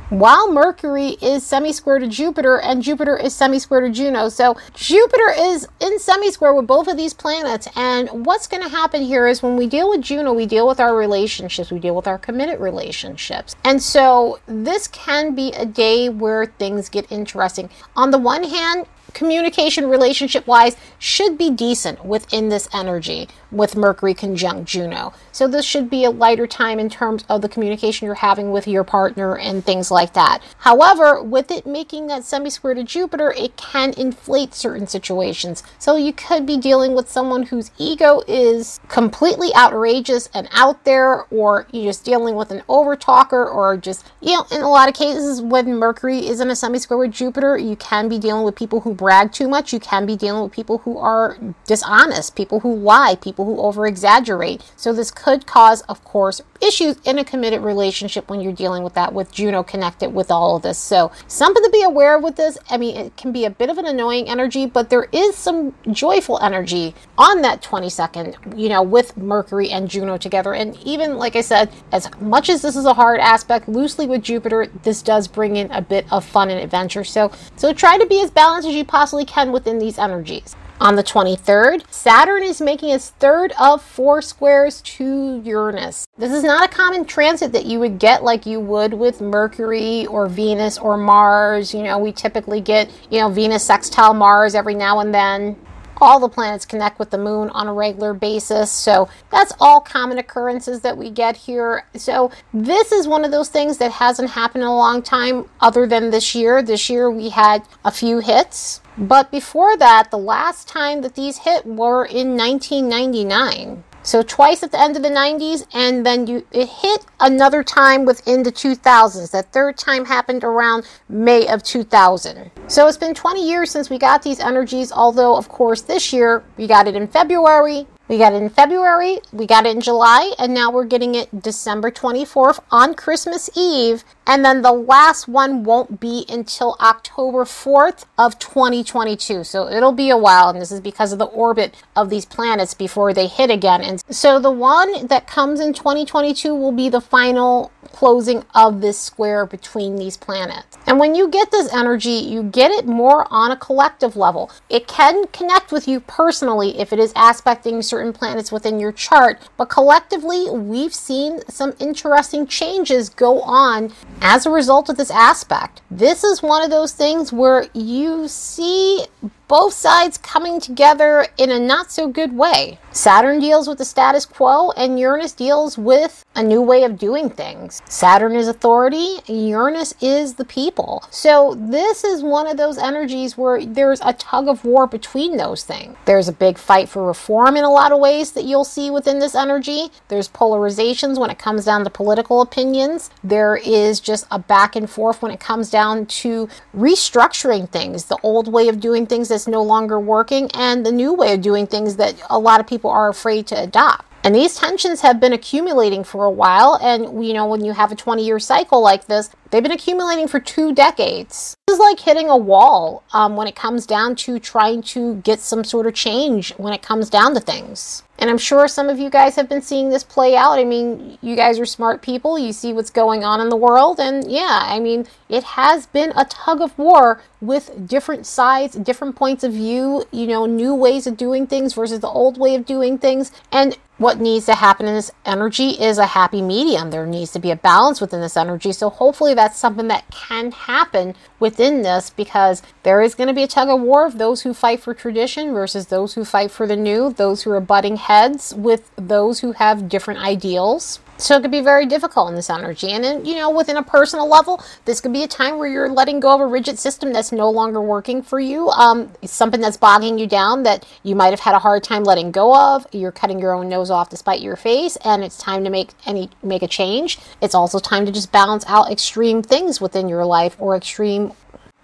while 0.09 0.53
Mercury 0.53 1.17
is 1.21 1.45
semi 1.45 1.73
square 1.73 1.99
to 1.99 2.07
Jupiter 2.07 2.61
and 2.61 2.83
Jupiter 2.83 3.17
is 3.17 3.35
semi 3.35 3.59
square 3.59 3.81
to 3.81 3.91
Juno. 3.91 4.29
So 4.29 4.57
Jupiter 4.75 5.35
is 5.37 5.67
in 5.81 5.99
semi 5.99 6.31
square 6.31 6.55
with 6.55 6.67
both 6.67 6.87
of 6.87 6.97
these 6.97 7.13
planets. 7.13 7.67
And 7.75 8.25
what's 8.25 8.47
going 8.47 8.63
to 8.63 8.69
happen 8.69 9.03
here 9.03 9.27
is 9.27 9.43
when 9.43 9.57
we 9.57 9.67
deal 9.67 9.89
with 9.89 10.03
Juno, 10.03 10.33
we 10.33 10.47
deal 10.47 10.69
with 10.69 10.79
our 10.79 10.97
relationships, 10.97 11.71
we 11.71 11.81
deal 11.81 11.97
with 11.97 12.07
our 12.07 12.19
committed 12.19 12.61
relationships. 12.61 13.57
And 13.65 13.83
so 13.83 14.39
this 14.47 14.87
can 14.89 15.35
be 15.35 15.53
a 15.53 15.67
day 15.67 16.09
where 16.09 16.47
things 16.47 16.89
get 16.89 17.11
interesting. 17.11 17.69
On 17.97 18.11
the 18.11 18.19
one 18.19 18.45
hand, 18.45 18.87
communication 19.17 19.89
relationship 19.89 20.47
wise 20.47 20.77
should 20.99 21.39
be 21.39 21.49
decent 21.51 22.05
within 22.05 22.51
this 22.51 22.69
energy 22.75 23.27
with 23.51 23.75
Mercury 23.75 24.13
conjunct 24.13 24.69
Juno. 24.69 25.15
So 25.33 25.49
this 25.49 25.65
should 25.65 25.89
be 25.89 26.05
a 26.05 26.11
lighter 26.11 26.47
time 26.47 26.79
in 26.79 26.91
terms 26.91 27.25
of 27.31 27.41
the 27.41 27.49
communication 27.49 28.05
you're 28.05 28.17
having 28.17 28.53
with 28.53 28.69
your 28.69 28.85
partner 28.85 29.39
and 29.39 29.65
things 29.65 29.91
like 29.91 30.13
that. 30.13 30.43
However, 30.59 31.23
with 31.23 31.51
it 31.51 31.67
making 31.67 32.09
that 32.09 32.25
semi 32.25 32.51
square 32.51 32.75
to 32.75 32.85
Jupiter, 32.85 33.33
it 33.39 33.57
can 33.57 33.95
inflate 33.95 34.53
certain 34.53 34.87
situations. 34.87 35.63
So 35.79 35.97
you 35.97 36.13
could 36.13 36.45
be 36.45 36.59
dealing 36.59 36.95
with 36.95 37.11
someone 37.11 37.45
whose 37.45 37.71
ego 37.79 38.23
is 38.29 38.79
completely 38.89 39.49
outrageous 39.55 40.29
and 40.35 40.47
out 40.53 40.85
there, 40.85 41.25
or 41.31 41.67
you're 41.73 41.87
just 41.87 42.05
dealing 42.05 42.35
with 42.35 42.51
an 42.51 42.63
over 42.69 42.97
talker, 42.97 43.49
or 43.49 43.79
just, 43.79 44.05
you 44.21 44.35
know, 44.35 44.45
in 44.53 44.61
a 44.61 44.69
lot 44.69 44.91
of 44.91 44.95
cases, 44.95 45.41
when 45.41 45.75
Mercury 45.77 46.27
is 46.27 46.41
in 46.41 46.51
a 46.51 46.57
semi 46.57 46.79
square 46.79 46.99
with 46.99 47.13
Jupiter, 47.13 47.57
you 47.57 47.77
can 47.77 48.11
be 48.11 48.19
dealing 48.19 48.45
with 48.45 48.55
people 48.55 48.81
who 48.81 48.93
brag 49.07 49.31
too 49.31 49.47
much. 49.47 49.73
You 49.73 49.79
can 49.79 50.05
be 50.05 50.17
dealing 50.17 50.43
with 50.43 50.51
people 50.51 50.79
who 50.79 50.99
are 50.99 51.39
dishonest, 51.65 52.35
people 52.35 52.59
who 52.59 52.75
lie, 52.75 53.15
people 53.15 53.45
who 53.45 53.61
over 53.61 53.87
exaggerate. 53.87 54.65
So, 54.75 54.93
this 54.93 55.13
could 55.13 55.47
cause, 55.47 55.83
of 55.83 56.03
course, 56.03 56.41
issues 56.61 56.97
in 57.05 57.17
a 57.17 57.25
committed 57.25 57.61
relationship 57.61 58.29
when 58.29 58.41
you're 58.41 58.53
dealing 58.53 58.83
with 58.83 58.95
that, 58.95 59.13
with 59.13 59.31
Juno 59.31 59.63
connected 59.63 60.11
with 60.11 60.33
all 60.33 60.57
of 60.57 60.63
this. 60.63 60.77
So, 60.77 61.13
something 61.29 61.63
to 61.63 61.71
be 61.71 61.85
aware 61.85 62.17
of 62.17 62.25
with 62.25 62.35
this. 62.35 62.59
I 62.69 62.79
mean, 62.79 62.97
it 62.97 63.17
can 63.17 63.31
be 63.31 63.45
a 63.45 63.51
bit 63.51 63.71
of 63.71 63.79
an 63.79 63.87
annoying 63.87 64.29
energy, 64.29 64.67
but 64.67 64.91
there 64.91 65.07
is 65.13 65.37
some 65.37 65.77
joyful 65.93 66.41
energy 66.41 66.93
on 67.17 67.43
that 67.43 67.63
22nd, 67.63 68.59
you 68.59 68.69
know, 68.69 68.83
with 68.83 69.17
Mercury 69.17 69.71
and 69.71 69.89
Juno 69.89 70.19
together. 70.19 70.53
And 70.53 70.77
even, 70.79 71.17
like 71.17 71.37
I 71.37 71.43
said, 71.43 71.71
as 71.93 72.11
much 72.21 72.49
as 72.49 72.61
this 72.61 72.75
is 72.75 72.87
a 72.87 72.95
hard 72.95 73.21
aspect, 73.21 73.69
loosely 73.69 74.09
with 74.09 74.23
Jupiter, 74.25 74.67
this 74.83 75.01
does 75.01 75.29
bring 75.29 75.55
in 75.55 75.71
a 75.71 75.81
bit 75.81 76.07
of 76.11 76.25
fun 76.25 76.51
and 76.51 76.59
adventure. 76.59 77.05
So, 77.05 77.31
so 77.55 77.73
try 77.73 77.99
to 77.99 78.07
be 78.07 78.21
as 78.21 78.33
balanced 78.33 78.67
as 78.67 78.75
you 78.75 78.85
possibly 78.85 78.96
can 79.27 79.53
within 79.53 79.79
these 79.79 79.99
energies. 79.99 80.57
On 80.79 80.97
the 80.97 81.03
23rd, 81.03 81.85
Saturn 81.91 82.43
is 82.43 82.61
making 82.61 82.91
its 82.91 83.11
third 83.11 83.53
of 83.59 83.83
four 83.83 84.21
squares 84.21 84.83
to 84.83 85.41
Uranus. 85.43 86.07
This 86.19 86.33
is 86.33 86.45
not 86.45 86.71
a 86.71 86.75
common 86.75 87.07
transit 87.07 87.53
that 87.53 87.65
you 87.65 87.79
would 87.79 87.99
get 87.99 88.23
like 88.23 88.45
you 88.45 88.61
would 88.61 88.93
with 88.93 89.23
Mercury 89.23 90.07
or 90.07 90.29
Venus 90.29 90.77
or 90.77 90.99
Mars. 90.99 91.73
You 91.73 91.83
know, 91.83 91.99
we 91.99 92.13
typically 92.13 92.61
get, 92.61 92.91
you 93.11 93.21
know, 93.21 93.31
Venus 93.31 93.65
sextile 93.65 94.13
Mars 94.13 94.55
every 94.55 94.75
now 94.75 95.01
and 95.01 95.15
then 95.15 95.57
all 95.99 96.21
the 96.21 96.29
planets 96.29 96.67
connect 96.67 96.99
with 96.99 97.11
the 97.11 97.19
moon 97.19 97.51
on 97.51 97.69
a 97.69 97.73
regular 97.73 98.13
basis. 98.13 98.71
So 98.71 99.09
that's 99.31 99.53
all 99.59 99.81
common 99.81 100.19
occurrences 100.19 100.81
that 100.81 100.97
we 100.97 101.11
get 101.11 101.37
here. 101.37 101.87
So 101.95 102.31
this 102.53 102.93
is 102.93 103.09
one 103.09 103.25
of 103.25 103.31
those 103.31 103.49
things 103.49 103.79
that 103.79 103.93
hasn't 103.93 104.31
happened 104.31 104.63
in 104.63 104.69
a 104.69 104.77
long 104.77 105.03
time 105.03 105.49
other 105.61 105.87
than 105.87 106.11
this 106.11 106.35
year. 106.35 106.63
This 106.63 106.91
year 106.91 107.11
we 107.11 107.31
had 107.31 107.67
a 107.85 107.91
few 107.91 108.19
hits. 108.19 108.81
But 108.99 109.31
before 109.31 109.77
that, 109.77 110.11
the 110.11 110.19
last 110.19 110.69
time 110.69 111.03
that 111.03 111.15
these 111.15 111.39
hit 111.39 111.67
were 111.67 112.05
in 112.05 112.37
1999. 112.37 113.85
So 114.03 114.23
twice 114.23 114.63
at 114.63 114.71
the 114.71 114.81
end 114.81 114.97
of 114.97 115.03
the 115.03 115.09
90s, 115.09 115.67
and 115.75 116.07
then 116.07 116.29
you 116.29 116.47
it 116.53 116.69
hit 116.69 117.05
another 117.19 117.65
time 117.65 118.05
within 118.05 118.45
the 118.45 118.53
2000s. 118.53 119.33
That 119.33 119.53
third 119.53 119.77
time 119.77 120.05
happened 120.05 120.45
around 120.45 120.87
May 121.09 121.49
of 121.49 121.65
2000. 121.65 122.53
So 122.69 122.87
it's 122.87 122.97
been 122.97 123.15
20 123.15 123.47
years 123.47 123.71
since 123.71 123.91
we 123.91 123.99
got 123.99 124.23
these 124.23 124.39
energies. 124.39 124.93
Although, 124.93 125.37
of 125.37 125.49
course, 125.49 125.83
this 125.83 126.13
year 126.13 126.45
we 126.57 126.69
got 126.69 126.87
it 126.87 126.95
in 126.95 127.09
February. 127.09 127.89
We 128.09 128.19
got 128.19 128.35
it 128.35 128.43
in 128.43 128.51
February, 128.51 129.19
we 129.33 129.47
got 129.47 129.67
it 129.67 129.75
in 129.75 129.81
July, 129.81 130.33
and 130.39 130.55
now 130.55 130.71
we're 130.71 130.85
getting 130.85 131.17
it 131.17 131.43
December 131.43 131.91
24th 131.91 132.61
on 132.71 132.95
Christmas 132.95 133.51
Eve. 133.57 134.05
And 134.29 134.45
then 134.45 134.63
the 134.63 134.73
last 134.73 135.27
one 135.27 135.65
won't 135.65 135.99
be 135.99 136.25
until 136.29 136.77
October 136.81 137.45
4th 137.45 138.05
of 138.17 138.39
2022. 138.39 139.43
So 139.43 139.69
it'll 139.69 139.91
be 139.91 140.11
a 140.11 140.17
while, 140.17 140.49
and 140.51 140.61
this 140.61 140.71
is 140.71 140.81
because 140.81 141.13
of 141.13 141.19
the 141.19 141.25
orbit 141.25 141.75
of 141.97 142.09
these 142.09 142.25
planets 142.25 142.75
before 142.75 143.13
they 143.13 143.27
hit 143.27 143.51
again. 143.51 143.83
And 143.83 144.01
so 144.09 144.39
the 144.39 144.53
one 144.53 145.09
that 145.09 145.27
comes 145.27 145.59
in 145.59 145.75
2022 145.75 146.55
will 146.55 146.73
be 146.73 146.89
the 146.89 147.01
final 147.01 147.73
closing 147.97 148.45
of 148.55 148.83
this 148.83 148.99
square 148.99 149.47
between 149.47 149.97
these 149.97 150.19
planets. 150.19 150.77
And 150.87 150.99
when 150.99 151.15
you 151.15 151.29
get 151.29 151.51
this 151.51 151.73
energy, 151.73 152.11
you 152.11 152.43
get 152.43 152.71
it 152.71 152.87
more 152.87 153.27
on 153.31 153.51
a 153.51 153.57
collective 153.57 154.17
level. 154.17 154.51
It 154.69 154.87
can 154.87 155.27
connect 155.29 155.73
with 155.73 155.89
you 155.89 156.01
personally 156.01 156.79
if 156.79 156.93
it 156.93 156.99
is 156.99 157.15
aspecting 157.17 157.81
certain 157.81 158.13
planets 158.13 158.53
within 158.53 158.79
your 158.79 158.93
chart, 158.93 159.41
but 159.57 159.71
collectively, 159.71 160.51
we've 160.51 160.95
seen 160.95 161.41
some 161.49 161.73
interesting 161.81 162.47
changes 162.47 163.09
go 163.09 163.41
on 163.41 163.93
as 164.21 164.45
a 164.45 164.51
result 164.51 164.91
of 164.91 164.99
this 164.99 165.11
aspect. 165.11 165.81
This 165.91 166.23
is 166.23 166.43
one 166.43 166.63
of 166.63 166.71
those 166.71 166.93
things 166.93 167.33
where 167.33 167.67
you 167.73 168.29
see 168.29 169.07
both 169.49 169.73
sides 169.73 170.19
coming 170.19 170.61
together 170.61 171.27
in 171.37 171.51
a 171.51 171.59
not 171.59 171.91
so 171.91 172.09
good 172.09 172.37
way. 172.37 172.79
Saturn 172.91 173.39
deals 173.41 173.69
with 173.69 173.79
the 173.79 173.85
status 173.85 174.25
quo, 174.25 174.71
and 174.71 174.99
Uranus 174.99 175.33
deals 175.33 175.77
with 175.77 176.25
a 176.35 176.43
new 176.43 176.63
way 176.63 176.83
of 176.83 176.99
doing 176.99 177.29
things. 177.29 177.83
Saturn 177.87 178.35
is 178.35 178.49
authority, 178.49 179.19
Uranus 179.29 179.95
is 180.01 180.35
the 180.35 180.45
people. 180.45 181.05
So, 181.11 181.55
this 181.59 182.05
is 182.05 182.23
one 182.23 182.47
of 182.47 182.57
those 182.57 182.79
energies 182.79 183.37
where 183.37 183.65
there's 183.65 184.01
a 184.03 184.15
tug 184.15 184.49
of 184.49 184.65
war 184.65 184.87
between 184.87 185.37
those 185.37 185.63
things. 185.63 185.97
There's 186.07 186.29
a 186.29 186.33
big 186.33 186.57
fight 186.57 186.89
for 186.89 187.07
reform 187.07 187.57
in 187.57 187.65
a 187.65 187.71
lot 187.71 187.93
of 187.93 188.01
ways 188.01 188.33
that 188.33 188.45
you'll 188.45 188.65
see 188.65 188.91
within 188.91 189.19
this 189.19 189.35
energy. 189.35 189.89
There's 190.09 190.29
polarizations 190.29 191.19
when 191.19 191.31
it 191.31 191.39
comes 191.39 191.67
down 191.67 191.85
to 191.85 191.91
political 191.91 192.41
opinions. 192.41 193.11
There 193.23 193.57
is 193.57 194.01
just 194.01 194.27
a 194.31 194.39
back 194.39 194.75
and 194.75 194.89
forth 194.89 195.21
when 195.23 195.33
it 195.33 195.41
comes 195.41 195.71
down 195.71 196.07
to 196.07 196.49
restructuring 196.75 197.69
things, 197.69 198.07
the 198.07 198.19
old 198.23 198.51
way 198.51 198.69
of 198.69 198.81
doing 198.81 199.07
things 199.07 199.29
that's 199.37 199.47
no 199.47 199.63
longer 199.63 200.01
working, 200.01 200.51
and 200.55 200.87
the 200.87 200.91
new 200.91 201.13
way 201.13 201.35
of 201.35 201.43
doing 201.43 201.67
things 201.67 201.97
that 201.97 202.15
a 202.31 202.39
lot 202.39 202.59
of 202.59 202.67
people 202.67 202.91
are 202.91 203.11
afraid 203.11 203.47
to 203.49 203.63
adopt. 203.63 204.07
And 204.25 204.35
these 204.35 204.57
tensions 204.57 205.03
have 205.03 205.21
been 205.21 205.35
accumulating 205.35 206.05
for 206.05 206.25
a 206.25 206.31
while. 206.31 206.79
And, 206.83 207.25
you 207.25 207.35
know, 207.35 207.47
when 207.47 207.63
you 207.63 207.73
have 207.73 207.93
a 207.93 207.95
20 207.95 208.25
year 208.25 208.41
cycle 208.41 208.81
like 208.81 209.07
this, 209.07 209.29
they've 209.51 209.63
been 209.63 209.73
accumulating 209.73 210.29
for 210.29 210.41
two 210.41 210.75
decades. 210.75 211.57
This 211.67 211.75
is 211.75 211.81
like 211.81 212.01
hitting 212.01 212.29
a 212.29 212.37
wall 212.37 213.03
um, 213.13 213.37
when 213.37 213.47
it 213.47 213.57
comes 213.57 213.87
down 213.87 214.17
to 214.17 214.39
trying 214.39 214.83
to 214.83 215.17
get 215.17 215.41
some 215.41 215.65
sort 215.65 215.87
of 215.87 215.95
change 215.95 216.53
when 216.55 216.73
it 216.73 216.83
comes 216.83 217.11
down 217.11 217.35
to 217.35 217.41
things. 217.41 218.03
And 218.19 218.31
I'm 218.31 218.39
sure 218.39 218.67
some 218.67 218.89
of 218.89 218.99
you 218.99 219.11
guys 219.11 219.37
have 219.37 219.49
been 219.49 219.61
seeing 219.61 219.91
this 219.91 220.03
play 220.03 220.37
out. 220.37 220.59
I 220.59 220.65
mean, 220.65 221.19
you 221.21 221.37
guys 221.37 221.59
are 221.59 221.67
smart 221.67 222.03
people. 222.03 222.39
You 222.39 222.53
see 222.53 222.73
what's 222.73 222.91
going 222.91 223.25
on 223.25 223.41
in 223.41 223.51
the 223.51 223.57
world. 223.57 224.01
And 224.01 224.31
yeah, 224.31 224.61
I 224.63 224.81
mean, 224.81 225.07
it 225.29 225.43
has 225.43 225.87
been 225.87 226.13
a 226.17 226.25
tug 226.25 226.61
of 226.61 226.79
war 226.79 227.21
with 227.41 227.87
different 227.87 228.27
sides, 228.27 228.75
different 228.77 229.17
points 229.17 229.45
of 229.45 229.53
view, 229.53 230.05
you 230.13 230.27
know, 230.27 230.47
new 230.47 230.75
ways 230.75 231.07
of 231.07 231.17
doing 231.17 231.47
things 231.47 231.75
versus 231.75 232.01
the 232.01 232.09
old 232.09 232.39
way 232.39 232.55
of 232.55 232.65
doing 232.65 232.97
things. 232.97 233.33
And 233.53 233.77
what 233.99 234.21
needs 234.21 234.47
to 234.47 234.55
happen 234.55 234.87
in 234.87 234.95
this 234.95 235.11
energy 235.25 235.71
is 235.71 235.99
a 235.99 236.07
happy 236.07 236.43
medium. 236.43 236.91
There 236.91 237.07
needs 237.07 237.33
to 237.33 237.39
be 237.39 237.51
a 237.51 237.57
balance 237.57 238.01
within 238.01 238.21
this 238.21 238.37
energy. 238.37 238.73
So 238.73 238.91
hopefully 238.91 239.35
that's 239.37 239.59
something 239.59 239.89
that 239.89 240.11
can 240.11 240.51
happen 240.51 241.15
within 241.39 241.83
this 241.83 242.11
because 242.11 242.63
there 242.83 243.01
is 243.01 243.15
going 243.15 243.29
to 243.29 243.35
be 243.35 243.45
a 243.45 243.49
tug 243.49 243.69
of 243.69 243.81
war 243.81 244.07
of 244.07 244.19
those 244.19 244.43
who 244.43 244.53
fight 244.53 244.81
for 244.81 244.95
tradition 244.95 245.53
versus 245.53 245.87
those 245.87 246.15
who 246.15 246.25
fight 246.25 246.51
for 246.51 246.67
the 246.67 246.77
new, 246.77 247.13
those 247.13 247.43
who 247.43 247.51
are 247.51 247.61
butting 247.61 247.97
heads 247.97 248.55
with 248.55 248.91
those 248.97 249.41
who 249.41 249.53
have 249.53 249.89
different 249.89 250.21
ideals. 250.21 250.99
So 251.19 251.37
it 251.37 251.43
could 251.43 251.51
be 251.51 251.61
very 251.61 251.87
difficult 251.87 252.29
in 252.29 252.35
this 252.35 252.51
energy. 252.51 252.91
And 252.93 253.03
then, 253.03 253.25
you 253.25 253.35
know, 253.35 253.51
within 253.51 253.77
a 253.77 253.83
personal 253.83 254.29
level, 254.29 254.63
this 254.85 255.01
could 255.01 255.13
be 255.13 255.23
a 255.23 255.29
time 255.29 255.59
where 255.59 255.69
you're 255.69 255.89
letting 255.89 256.21
go 256.21 256.35
of 256.35 256.41
a 256.41 256.47
rigid 256.47 256.79
system 256.79 257.13
that's 257.13 257.33
no 257.33 257.51
longer 257.51 257.81
working 257.81 258.23
for 258.23 258.39
you. 258.39 258.69
Um, 258.71 259.11
something 259.25 259.61
that's 259.61 259.77
bogging 259.77 260.19
you 260.19 260.27
down 260.27 260.63
that 260.65 260.87
you 261.03 261.15
might 261.15 261.31
have 261.31 261.41
had 261.41 261.55
a 261.55 261.59
hard 261.59 261.83
time 261.83 262.05
letting 262.05 262.31
go 262.33 262.55
of. 262.55 262.87
You're 262.93 263.13
cutting 263.13 263.39
your 263.39 263.55
own 263.55 263.69
nose 263.69 263.91
off 263.91 264.11
despite 264.11 264.41
your 264.41 264.57
face, 264.57 264.97
and 265.05 265.25
it's 265.25 265.39
time 265.39 265.65
to 265.65 265.71
make 265.71 265.91
any 266.05 266.31
make 266.43 266.63
a 266.63 266.69
change. 266.69 267.19
It's 267.41 267.55
also 267.55 267.79
time 267.79 268.07
to 268.07 268.13
just 268.13 268.31
balance 268.31 268.65
out 268.67 268.91
extreme 268.91 269.43
things 269.43 269.81
within 269.81 270.09
your 270.09 270.25
life 270.25 270.57
or 270.59 270.77
extreme 270.77 271.33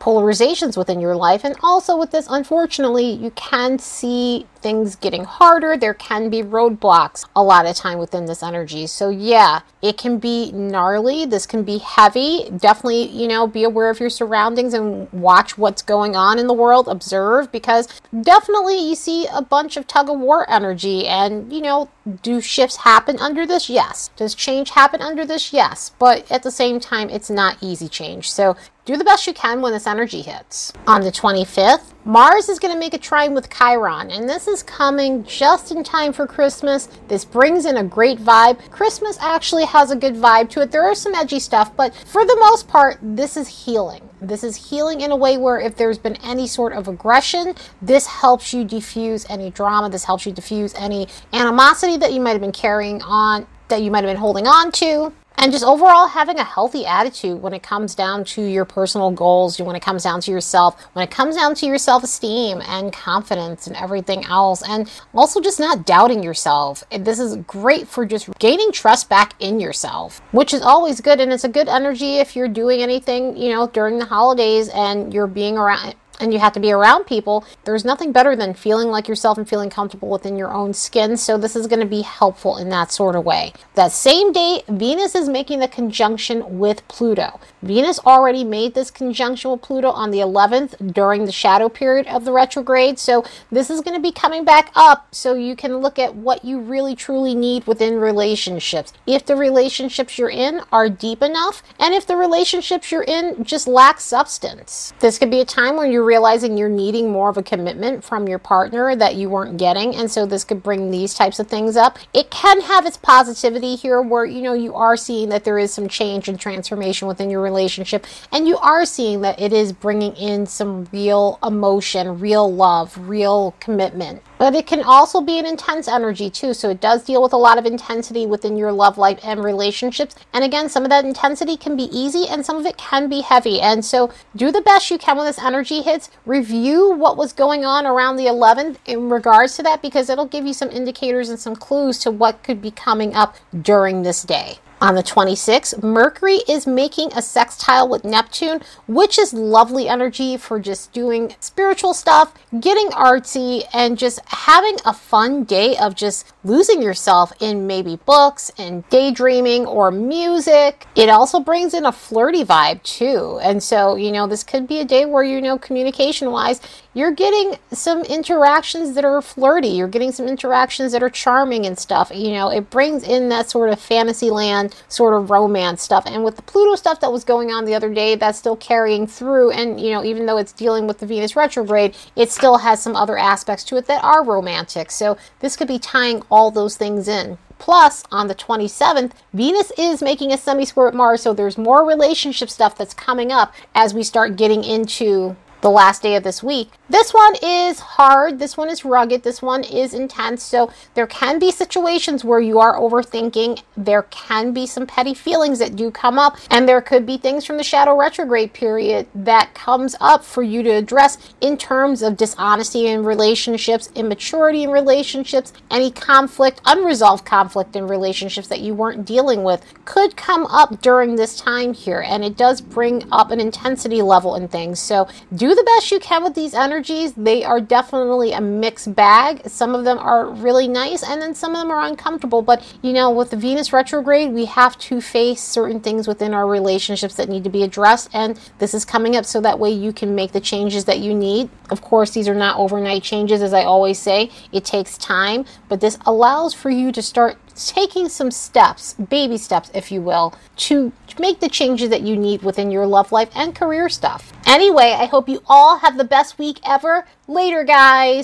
polarizations 0.02 0.76
within 0.76 1.00
your 1.00 1.14
life. 1.14 1.44
And 1.44 1.54
also 1.62 1.96
with 1.96 2.10
this, 2.10 2.26
unfortunately, 2.28 3.08
you 3.08 3.30
can 3.30 3.78
see 3.78 4.46
things 4.60 4.96
getting 4.96 5.24
harder. 5.24 5.76
There 5.76 5.94
can 5.94 6.28
be 6.28 6.42
roadblocks 6.42 7.24
a 7.36 7.42
lot 7.42 7.66
of 7.66 7.76
time 7.76 7.98
within 7.98 8.26
this 8.26 8.42
energy. 8.42 8.88
So 8.88 9.10
yeah, 9.10 9.60
it 9.80 9.96
can 9.96 10.18
be 10.18 10.50
gnarly. 10.50 11.24
This 11.24 11.46
can 11.46 11.62
be 11.62 11.78
heavy. 11.78 12.50
Definitely, 12.56 13.08
you 13.10 13.28
know, 13.28 13.46
be 13.46 13.62
aware 13.62 13.90
of 13.90 14.00
your 14.00 14.10
surroundings 14.10 14.74
and 14.74 15.12
watch 15.12 15.56
what's 15.56 15.82
going 15.82 16.16
on 16.16 16.38
in 16.38 16.48
the 16.48 16.52
world. 16.52 16.88
Observe 16.88 17.52
because 17.52 17.88
definitely 18.22 18.78
you 18.78 18.96
see 18.96 19.28
a 19.32 19.42
bunch 19.42 19.76
of 19.76 19.86
tug 19.86 20.08
of 20.08 20.18
war 20.18 20.48
energy 20.50 21.06
and, 21.06 21.52
you 21.52 21.60
know, 21.60 21.88
do 22.22 22.40
shifts 22.40 22.78
happen 22.78 23.18
under 23.20 23.46
this? 23.46 23.70
Yes. 23.70 24.10
Does 24.16 24.34
change 24.34 24.70
happen 24.70 25.00
under 25.00 25.24
this? 25.24 25.52
Yes. 25.52 25.92
But 26.00 26.30
at 26.30 26.42
the 26.42 26.50
same 26.50 26.80
time, 26.80 27.08
it's 27.08 27.30
not 27.30 27.56
easy 27.60 27.88
change. 27.88 28.30
So 28.30 28.56
do 28.84 28.96
the 28.96 29.04
best 29.04 29.28
you 29.28 29.32
can 29.32 29.62
when 29.62 29.72
this 29.72 29.86
energy 29.86 30.22
hits. 30.22 30.72
On 30.88 31.02
the 31.02 31.12
25th, 31.12 31.92
Mars 32.04 32.48
is 32.48 32.58
going 32.58 32.74
to 32.74 32.80
make 32.80 32.94
a 32.94 32.98
trine 32.98 33.32
with 33.32 33.48
Chiron, 33.48 34.10
and 34.10 34.28
this 34.28 34.48
is 34.48 34.64
coming 34.64 35.22
just 35.22 35.70
in 35.70 35.84
time 35.84 36.12
for 36.12 36.26
Christmas. 36.26 36.88
This 37.06 37.24
brings 37.24 37.64
in 37.64 37.76
a 37.76 37.84
great 37.84 38.18
vibe. 38.18 38.58
Christmas 38.72 39.16
actually 39.20 39.66
has 39.66 39.92
a 39.92 39.96
good 39.96 40.16
vibe 40.16 40.50
to 40.50 40.62
it. 40.62 40.72
There 40.72 40.82
are 40.82 40.96
some 40.96 41.14
edgy 41.14 41.38
stuff, 41.38 41.76
but 41.76 41.94
for 41.94 42.24
the 42.24 42.36
most 42.40 42.66
part, 42.66 42.98
this 43.00 43.36
is 43.36 43.46
healing. 43.46 44.08
This 44.20 44.42
is 44.42 44.70
healing 44.70 45.02
in 45.02 45.12
a 45.12 45.16
way 45.16 45.36
where 45.36 45.60
if 45.60 45.76
there's 45.76 45.98
been 45.98 46.16
any 46.16 46.48
sort 46.48 46.72
of 46.72 46.88
aggression, 46.88 47.54
this 47.80 48.06
helps 48.08 48.52
you 48.52 48.64
diffuse 48.64 49.24
any 49.30 49.50
drama. 49.50 49.90
This 49.90 50.04
helps 50.04 50.26
you 50.26 50.32
diffuse 50.32 50.74
any 50.74 51.06
animosity 51.32 51.96
that 51.98 52.12
you 52.12 52.20
might 52.20 52.32
have 52.32 52.40
been 52.40 52.50
carrying 52.50 53.00
on, 53.02 53.46
that 53.68 53.82
you 53.82 53.92
might 53.92 54.02
have 54.02 54.10
been 54.10 54.20
holding 54.20 54.48
on 54.48 54.72
to 54.72 55.12
and 55.38 55.52
just 55.52 55.64
overall 55.64 56.08
having 56.08 56.38
a 56.38 56.44
healthy 56.44 56.86
attitude 56.86 57.40
when 57.40 57.52
it 57.52 57.62
comes 57.62 57.94
down 57.94 58.24
to 58.24 58.42
your 58.42 58.64
personal 58.64 59.10
goals, 59.10 59.60
when 59.60 59.76
it 59.76 59.82
comes 59.82 60.04
down 60.04 60.20
to 60.22 60.30
yourself, 60.30 60.80
when 60.92 61.02
it 61.02 61.10
comes 61.10 61.36
down 61.36 61.54
to 61.56 61.66
your 61.66 61.78
self 61.78 62.04
esteem 62.04 62.60
and 62.66 62.92
confidence 62.92 63.66
and 63.66 63.76
everything 63.76 64.24
else, 64.24 64.62
and 64.68 64.90
also 65.14 65.40
just 65.40 65.60
not 65.60 65.86
doubting 65.86 66.22
yourself. 66.22 66.84
This 66.90 67.18
is 67.18 67.36
great 67.46 67.88
for 67.88 68.06
just 68.06 68.28
gaining 68.38 68.72
trust 68.72 69.08
back 69.08 69.34
in 69.40 69.60
yourself, 69.60 70.20
which 70.32 70.54
is 70.54 70.62
always 70.62 71.00
good. 71.00 71.20
And 71.20 71.32
it's 71.32 71.44
a 71.44 71.48
good 71.48 71.68
energy 71.68 72.16
if 72.16 72.36
you're 72.36 72.48
doing 72.48 72.82
anything, 72.82 73.36
you 73.36 73.50
know, 73.50 73.66
during 73.68 73.98
the 73.98 74.04
holidays 74.04 74.68
and 74.68 75.12
you're 75.12 75.26
being 75.26 75.56
around 75.56 75.94
and 76.22 76.32
you 76.32 76.38
have 76.38 76.52
to 76.52 76.60
be 76.60 76.72
around 76.72 77.04
people, 77.04 77.44
there's 77.64 77.84
nothing 77.84 78.12
better 78.12 78.36
than 78.36 78.54
feeling 78.54 78.88
like 78.88 79.08
yourself 79.08 79.36
and 79.36 79.48
feeling 79.48 79.70
comfortable 79.70 80.08
within 80.08 80.36
your 80.36 80.52
own 80.52 80.72
skin. 80.72 81.16
So, 81.16 81.36
this 81.36 81.56
is 81.56 81.66
going 81.66 81.80
to 81.80 81.86
be 81.86 82.02
helpful 82.02 82.56
in 82.56 82.68
that 82.70 82.92
sort 82.92 83.16
of 83.16 83.24
way. 83.24 83.52
That 83.74 83.92
same 83.92 84.32
day, 84.32 84.62
Venus 84.68 85.14
is 85.14 85.28
making 85.28 85.58
the 85.58 85.68
conjunction 85.68 86.58
with 86.58 86.86
Pluto. 86.88 87.40
Venus 87.62 87.98
already 88.00 88.44
made 88.44 88.74
this 88.74 88.90
conjunction 88.90 89.50
with 89.50 89.62
Pluto 89.62 89.90
on 89.90 90.10
the 90.10 90.18
11th 90.18 90.94
during 90.94 91.24
the 91.24 91.32
shadow 91.32 91.68
period 91.68 92.06
of 92.06 92.24
the 92.24 92.32
retrograde. 92.32 92.98
So, 92.98 93.24
this 93.50 93.68
is 93.68 93.80
going 93.80 93.96
to 93.96 94.02
be 94.02 94.12
coming 94.12 94.44
back 94.44 94.70
up 94.74 95.08
so 95.14 95.34
you 95.34 95.56
can 95.56 95.78
look 95.78 95.98
at 95.98 96.14
what 96.14 96.44
you 96.44 96.60
really 96.60 96.94
truly 96.94 97.34
need 97.34 97.66
within 97.66 97.98
relationships. 97.98 98.92
If 99.06 99.26
the 99.26 99.36
relationships 99.36 100.18
you're 100.18 100.30
in 100.30 100.60
are 100.70 100.88
deep 100.88 101.22
enough, 101.22 101.62
and 101.80 101.94
if 101.94 102.06
the 102.06 102.16
relationships 102.16 102.92
you're 102.92 103.02
in 103.02 103.42
just 103.42 103.66
lack 103.66 104.00
substance, 104.00 104.92
this 105.00 105.18
could 105.18 105.30
be 105.30 105.40
a 105.40 105.44
time 105.44 105.76
when 105.76 105.90
you're 105.90 106.04
realizing 106.12 106.58
you're 106.58 106.68
needing 106.68 107.10
more 107.10 107.30
of 107.30 107.38
a 107.38 107.42
commitment 107.42 108.04
from 108.04 108.28
your 108.28 108.38
partner 108.38 108.94
that 108.94 109.14
you 109.14 109.30
weren't 109.30 109.56
getting. 109.56 109.94
And 109.94 110.10
so 110.10 110.26
this 110.26 110.44
could 110.44 110.62
bring 110.62 110.90
these 110.90 111.14
types 111.14 111.38
of 111.38 111.48
things 111.48 111.74
up. 111.74 111.98
It 112.12 112.30
can 112.30 112.60
have 112.60 112.84
its 112.84 112.98
positivity 112.98 113.76
here 113.76 114.02
where, 114.02 114.26
you 114.26 114.42
know, 114.42 114.52
you 114.52 114.74
are 114.74 114.94
seeing 114.94 115.30
that 115.30 115.44
there 115.44 115.58
is 115.58 115.72
some 115.72 115.88
change 115.88 116.28
and 116.28 116.38
transformation 116.38 117.08
within 117.08 117.30
your 117.30 117.40
relationship. 117.40 118.06
And 118.30 118.46
you 118.46 118.58
are 118.58 118.84
seeing 118.84 119.22
that 119.22 119.40
it 119.40 119.54
is 119.54 119.72
bringing 119.72 120.14
in 120.16 120.44
some 120.44 120.86
real 120.92 121.38
emotion, 121.42 122.20
real 122.20 122.52
love, 122.52 123.08
real 123.08 123.54
commitment. 123.58 124.20
But 124.42 124.56
it 124.56 124.66
can 124.66 124.82
also 124.82 125.20
be 125.20 125.38
an 125.38 125.46
intense 125.46 125.86
energy 125.86 126.28
too. 126.28 126.52
So 126.52 126.68
it 126.68 126.80
does 126.80 127.04
deal 127.04 127.22
with 127.22 127.32
a 127.32 127.36
lot 127.36 127.58
of 127.58 127.64
intensity 127.64 128.26
within 128.26 128.56
your 128.56 128.72
love 128.72 128.98
life 128.98 129.20
and 129.22 129.44
relationships. 129.44 130.16
And 130.32 130.42
again, 130.42 130.68
some 130.68 130.82
of 130.82 130.90
that 130.90 131.04
intensity 131.04 131.56
can 131.56 131.76
be 131.76 131.84
easy 131.96 132.26
and 132.28 132.44
some 132.44 132.56
of 132.56 132.66
it 132.66 132.76
can 132.76 133.08
be 133.08 133.20
heavy. 133.20 133.60
And 133.60 133.84
so 133.84 134.10
do 134.34 134.50
the 134.50 134.60
best 134.60 134.90
you 134.90 134.98
can 134.98 135.16
when 135.16 135.26
this 135.26 135.38
energy 135.38 135.80
hits. 135.80 136.10
Review 136.26 136.90
what 136.90 137.16
was 137.16 137.32
going 137.32 137.64
on 137.64 137.86
around 137.86 138.16
the 138.16 138.26
11th 138.26 138.78
in 138.84 139.10
regards 139.10 139.54
to 139.58 139.62
that 139.62 139.80
because 139.80 140.10
it'll 140.10 140.26
give 140.26 140.44
you 140.44 140.54
some 140.54 140.70
indicators 140.70 141.28
and 141.28 141.38
some 141.38 141.54
clues 141.54 142.00
to 142.00 142.10
what 142.10 142.42
could 142.42 142.60
be 142.60 142.72
coming 142.72 143.14
up 143.14 143.36
during 143.62 144.02
this 144.02 144.24
day. 144.24 144.58
On 144.82 144.96
the 144.96 145.02
26th, 145.04 145.80
Mercury 145.80 146.40
is 146.48 146.66
making 146.66 147.12
a 147.12 147.22
sextile 147.22 147.88
with 147.88 148.02
Neptune, 148.02 148.60
which 148.88 149.16
is 149.16 149.32
lovely 149.32 149.88
energy 149.88 150.36
for 150.36 150.58
just 150.58 150.92
doing 150.92 151.36
spiritual 151.38 151.94
stuff, 151.94 152.34
getting 152.58 152.88
artsy, 152.88 153.62
and 153.72 153.96
just 153.96 154.18
having 154.26 154.76
a 154.84 154.92
fun 154.92 155.44
day 155.44 155.76
of 155.76 155.94
just 155.94 156.32
losing 156.42 156.82
yourself 156.82 157.32
in 157.38 157.68
maybe 157.68 157.94
books 157.94 158.50
and 158.58 158.82
daydreaming 158.88 159.66
or 159.66 159.92
music. 159.92 160.84
It 160.96 161.08
also 161.08 161.38
brings 161.38 161.74
in 161.74 161.86
a 161.86 161.92
flirty 161.92 162.44
vibe 162.44 162.82
too. 162.82 163.38
And 163.40 163.62
so, 163.62 163.94
you 163.94 164.10
know, 164.10 164.26
this 164.26 164.42
could 164.42 164.66
be 164.66 164.80
a 164.80 164.84
day 164.84 165.04
where, 165.04 165.22
you 165.22 165.40
know, 165.40 165.58
communication 165.58 166.32
wise, 166.32 166.60
you're 166.94 167.12
getting 167.12 167.58
some 167.72 168.02
interactions 168.02 168.94
that 168.94 169.04
are 169.04 169.22
flirty. 169.22 169.68
You're 169.68 169.88
getting 169.88 170.12
some 170.12 170.28
interactions 170.28 170.92
that 170.92 171.02
are 171.02 171.10
charming 171.10 171.66
and 171.66 171.78
stuff. 171.78 172.12
You 172.14 172.32
know, 172.32 172.50
it 172.50 172.70
brings 172.70 173.02
in 173.02 173.28
that 173.30 173.48
sort 173.48 173.70
of 173.70 173.80
fantasy 173.80 174.30
land, 174.30 174.74
sort 174.88 175.14
of 175.14 175.30
romance 175.30 175.82
stuff. 175.82 176.04
And 176.06 176.24
with 176.24 176.36
the 176.36 176.42
Pluto 176.42 176.76
stuff 176.76 177.00
that 177.00 177.12
was 177.12 177.24
going 177.24 177.50
on 177.50 177.64
the 177.64 177.74
other 177.74 177.92
day, 177.92 178.14
that's 178.14 178.38
still 178.38 178.56
carrying 178.56 179.06
through. 179.06 179.52
And, 179.52 179.80
you 179.80 179.90
know, 179.90 180.04
even 180.04 180.26
though 180.26 180.38
it's 180.38 180.52
dealing 180.52 180.86
with 180.86 180.98
the 180.98 181.06
Venus 181.06 181.34
retrograde, 181.34 181.96
it 182.14 182.30
still 182.30 182.58
has 182.58 182.82
some 182.82 182.94
other 182.94 183.16
aspects 183.16 183.64
to 183.64 183.76
it 183.76 183.86
that 183.86 184.04
are 184.04 184.24
romantic. 184.24 184.90
So 184.90 185.16
this 185.40 185.56
could 185.56 185.68
be 185.68 185.78
tying 185.78 186.22
all 186.30 186.50
those 186.50 186.76
things 186.76 187.08
in. 187.08 187.38
Plus, 187.58 188.02
on 188.10 188.26
the 188.26 188.34
27th, 188.34 189.12
Venus 189.32 189.70
is 189.78 190.02
making 190.02 190.32
a 190.32 190.36
semi 190.36 190.64
square 190.64 190.86
with 190.86 190.96
Mars, 190.96 191.22
so 191.22 191.32
there's 191.32 191.56
more 191.56 191.86
relationship 191.86 192.50
stuff 192.50 192.76
that's 192.76 192.92
coming 192.92 193.30
up 193.30 193.54
as 193.72 193.94
we 193.94 194.02
start 194.02 194.34
getting 194.34 194.64
into 194.64 195.36
the 195.62 195.70
last 195.70 196.02
day 196.02 196.16
of 196.16 196.24
this 196.24 196.42
week. 196.42 196.70
This 196.92 197.14
one 197.14 197.36
is 197.42 197.80
hard. 197.80 198.38
This 198.38 198.54
one 198.54 198.68
is 198.68 198.84
rugged. 198.84 199.22
This 199.22 199.40
one 199.40 199.64
is 199.64 199.94
intense. 199.94 200.42
So 200.42 200.70
there 200.92 201.06
can 201.06 201.38
be 201.38 201.50
situations 201.50 202.22
where 202.22 202.38
you 202.38 202.58
are 202.58 202.78
overthinking. 202.78 203.62
There 203.78 204.02
can 204.10 204.52
be 204.52 204.66
some 204.66 204.86
petty 204.86 205.14
feelings 205.14 205.58
that 205.58 205.74
do 205.74 205.90
come 205.90 206.18
up. 206.18 206.36
And 206.50 206.68
there 206.68 206.82
could 206.82 207.06
be 207.06 207.16
things 207.16 207.46
from 207.46 207.56
the 207.56 207.62
shadow 207.62 207.96
retrograde 207.98 208.52
period 208.52 209.06
that 209.14 209.54
comes 209.54 209.96
up 210.02 210.22
for 210.22 210.42
you 210.42 210.62
to 210.64 210.68
address 210.68 211.16
in 211.40 211.56
terms 211.56 212.02
of 212.02 212.18
dishonesty 212.18 212.88
in 212.88 213.04
relationships, 213.04 213.90
immaturity 213.94 214.62
in 214.62 214.70
relationships, 214.70 215.54
any 215.70 215.90
conflict, 215.90 216.60
unresolved 216.66 217.24
conflict 217.24 217.74
in 217.74 217.88
relationships 217.88 218.48
that 218.48 218.60
you 218.60 218.74
weren't 218.74 219.06
dealing 219.06 219.44
with 219.44 219.64
could 219.86 220.14
come 220.14 220.44
up 220.48 220.82
during 220.82 221.16
this 221.16 221.40
time 221.40 221.72
here. 221.72 222.04
And 222.06 222.22
it 222.22 222.36
does 222.36 222.60
bring 222.60 223.10
up 223.10 223.30
an 223.30 223.40
intensity 223.40 224.02
level 224.02 224.36
in 224.36 224.46
things. 224.46 224.78
So 224.78 225.08
do 225.34 225.54
the 225.54 225.64
best 225.64 225.90
you 225.90 225.98
can 225.98 226.22
with 226.22 226.34
these 226.34 226.52
energies 226.52 226.81
energies, 226.82 227.12
they 227.12 227.44
are 227.44 227.60
definitely 227.60 228.32
a 228.32 228.40
mixed 228.40 228.92
bag. 228.96 229.40
Some 229.46 229.72
of 229.72 229.84
them 229.84 229.98
are 229.98 230.28
really 230.28 230.66
nice 230.66 231.04
and 231.04 231.22
then 231.22 231.32
some 231.32 231.52
of 231.52 231.58
them 231.58 231.70
are 231.70 231.86
uncomfortable. 231.86 232.42
But 232.42 232.60
you 232.82 232.92
know, 232.92 233.08
with 233.08 233.30
the 233.30 233.36
Venus 233.36 233.72
retrograde, 233.72 234.32
we 234.32 234.46
have 234.46 234.76
to 234.78 235.00
face 235.00 235.40
certain 235.40 235.78
things 235.78 236.08
within 236.08 236.34
our 236.34 236.48
relationships 236.48 237.14
that 237.14 237.28
need 237.28 237.44
to 237.44 237.50
be 237.50 237.62
addressed. 237.62 238.10
And 238.12 238.36
this 238.58 238.74
is 238.74 238.84
coming 238.84 239.14
up 239.14 239.24
so 239.24 239.40
that 239.42 239.60
way 239.60 239.70
you 239.70 239.92
can 239.92 240.16
make 240.16 240.32
the 240.32 240.40
changes 240.40 240.84
that 240.86 240.98
you 240.98 241.14
need. 241.14 241.50
Of 241.72 241.80
course, 241.80 242.10
these 242.10 242.28
are 242.28 242.34
not 242.34 242.58
overnight 242.58 243.02
changes, 243.02 243.40
as 243.40 243.54
I 243.54 243.64
always 243.64 243.98
say, 243.98 244.30
it 244.52 244.62
takes 244.62 244.98
time, 244.98 245.46
but 245.70 245.80
this 245.80 245.96
allows 246.04 246.52
for 246.52 246.68
you 246.68 246.92
to 246.92 247.00
start 247.00 247.38
taking 247.56 248.10
some 248.10 248.30
steps, 248.30 248.92
baby 248.92 249.38
steps, 249.38 249.70
if 249.72 249.90
you 249.90 250.02
will, 250.02 250.34
to 250.68 250.92
make 251.18 251.40
the 251.40 251.48
changes 251.48 251.88
that 251.88 252.02
you 252.02 252.14
need 252.14 252.42
within 252.42 252.70
your 252.70 252.86
love 252.86 253.10
life 253.10 253.30
and 253.34 253.54
career 253.54 253.88
stuff. 253.88 254.34
Anyway, 254.46 254.94
I 254.98 255.06
hope 255.06 255.30
you 255.30 255.42
all 255.46 255.78
have 255.78 255.96
the 255.96 256.04
best 256.04 256.38
week 256.38 256.60
ever. 256.62 257.06
Later, 257.26 257.64
guys. 257.64 258.20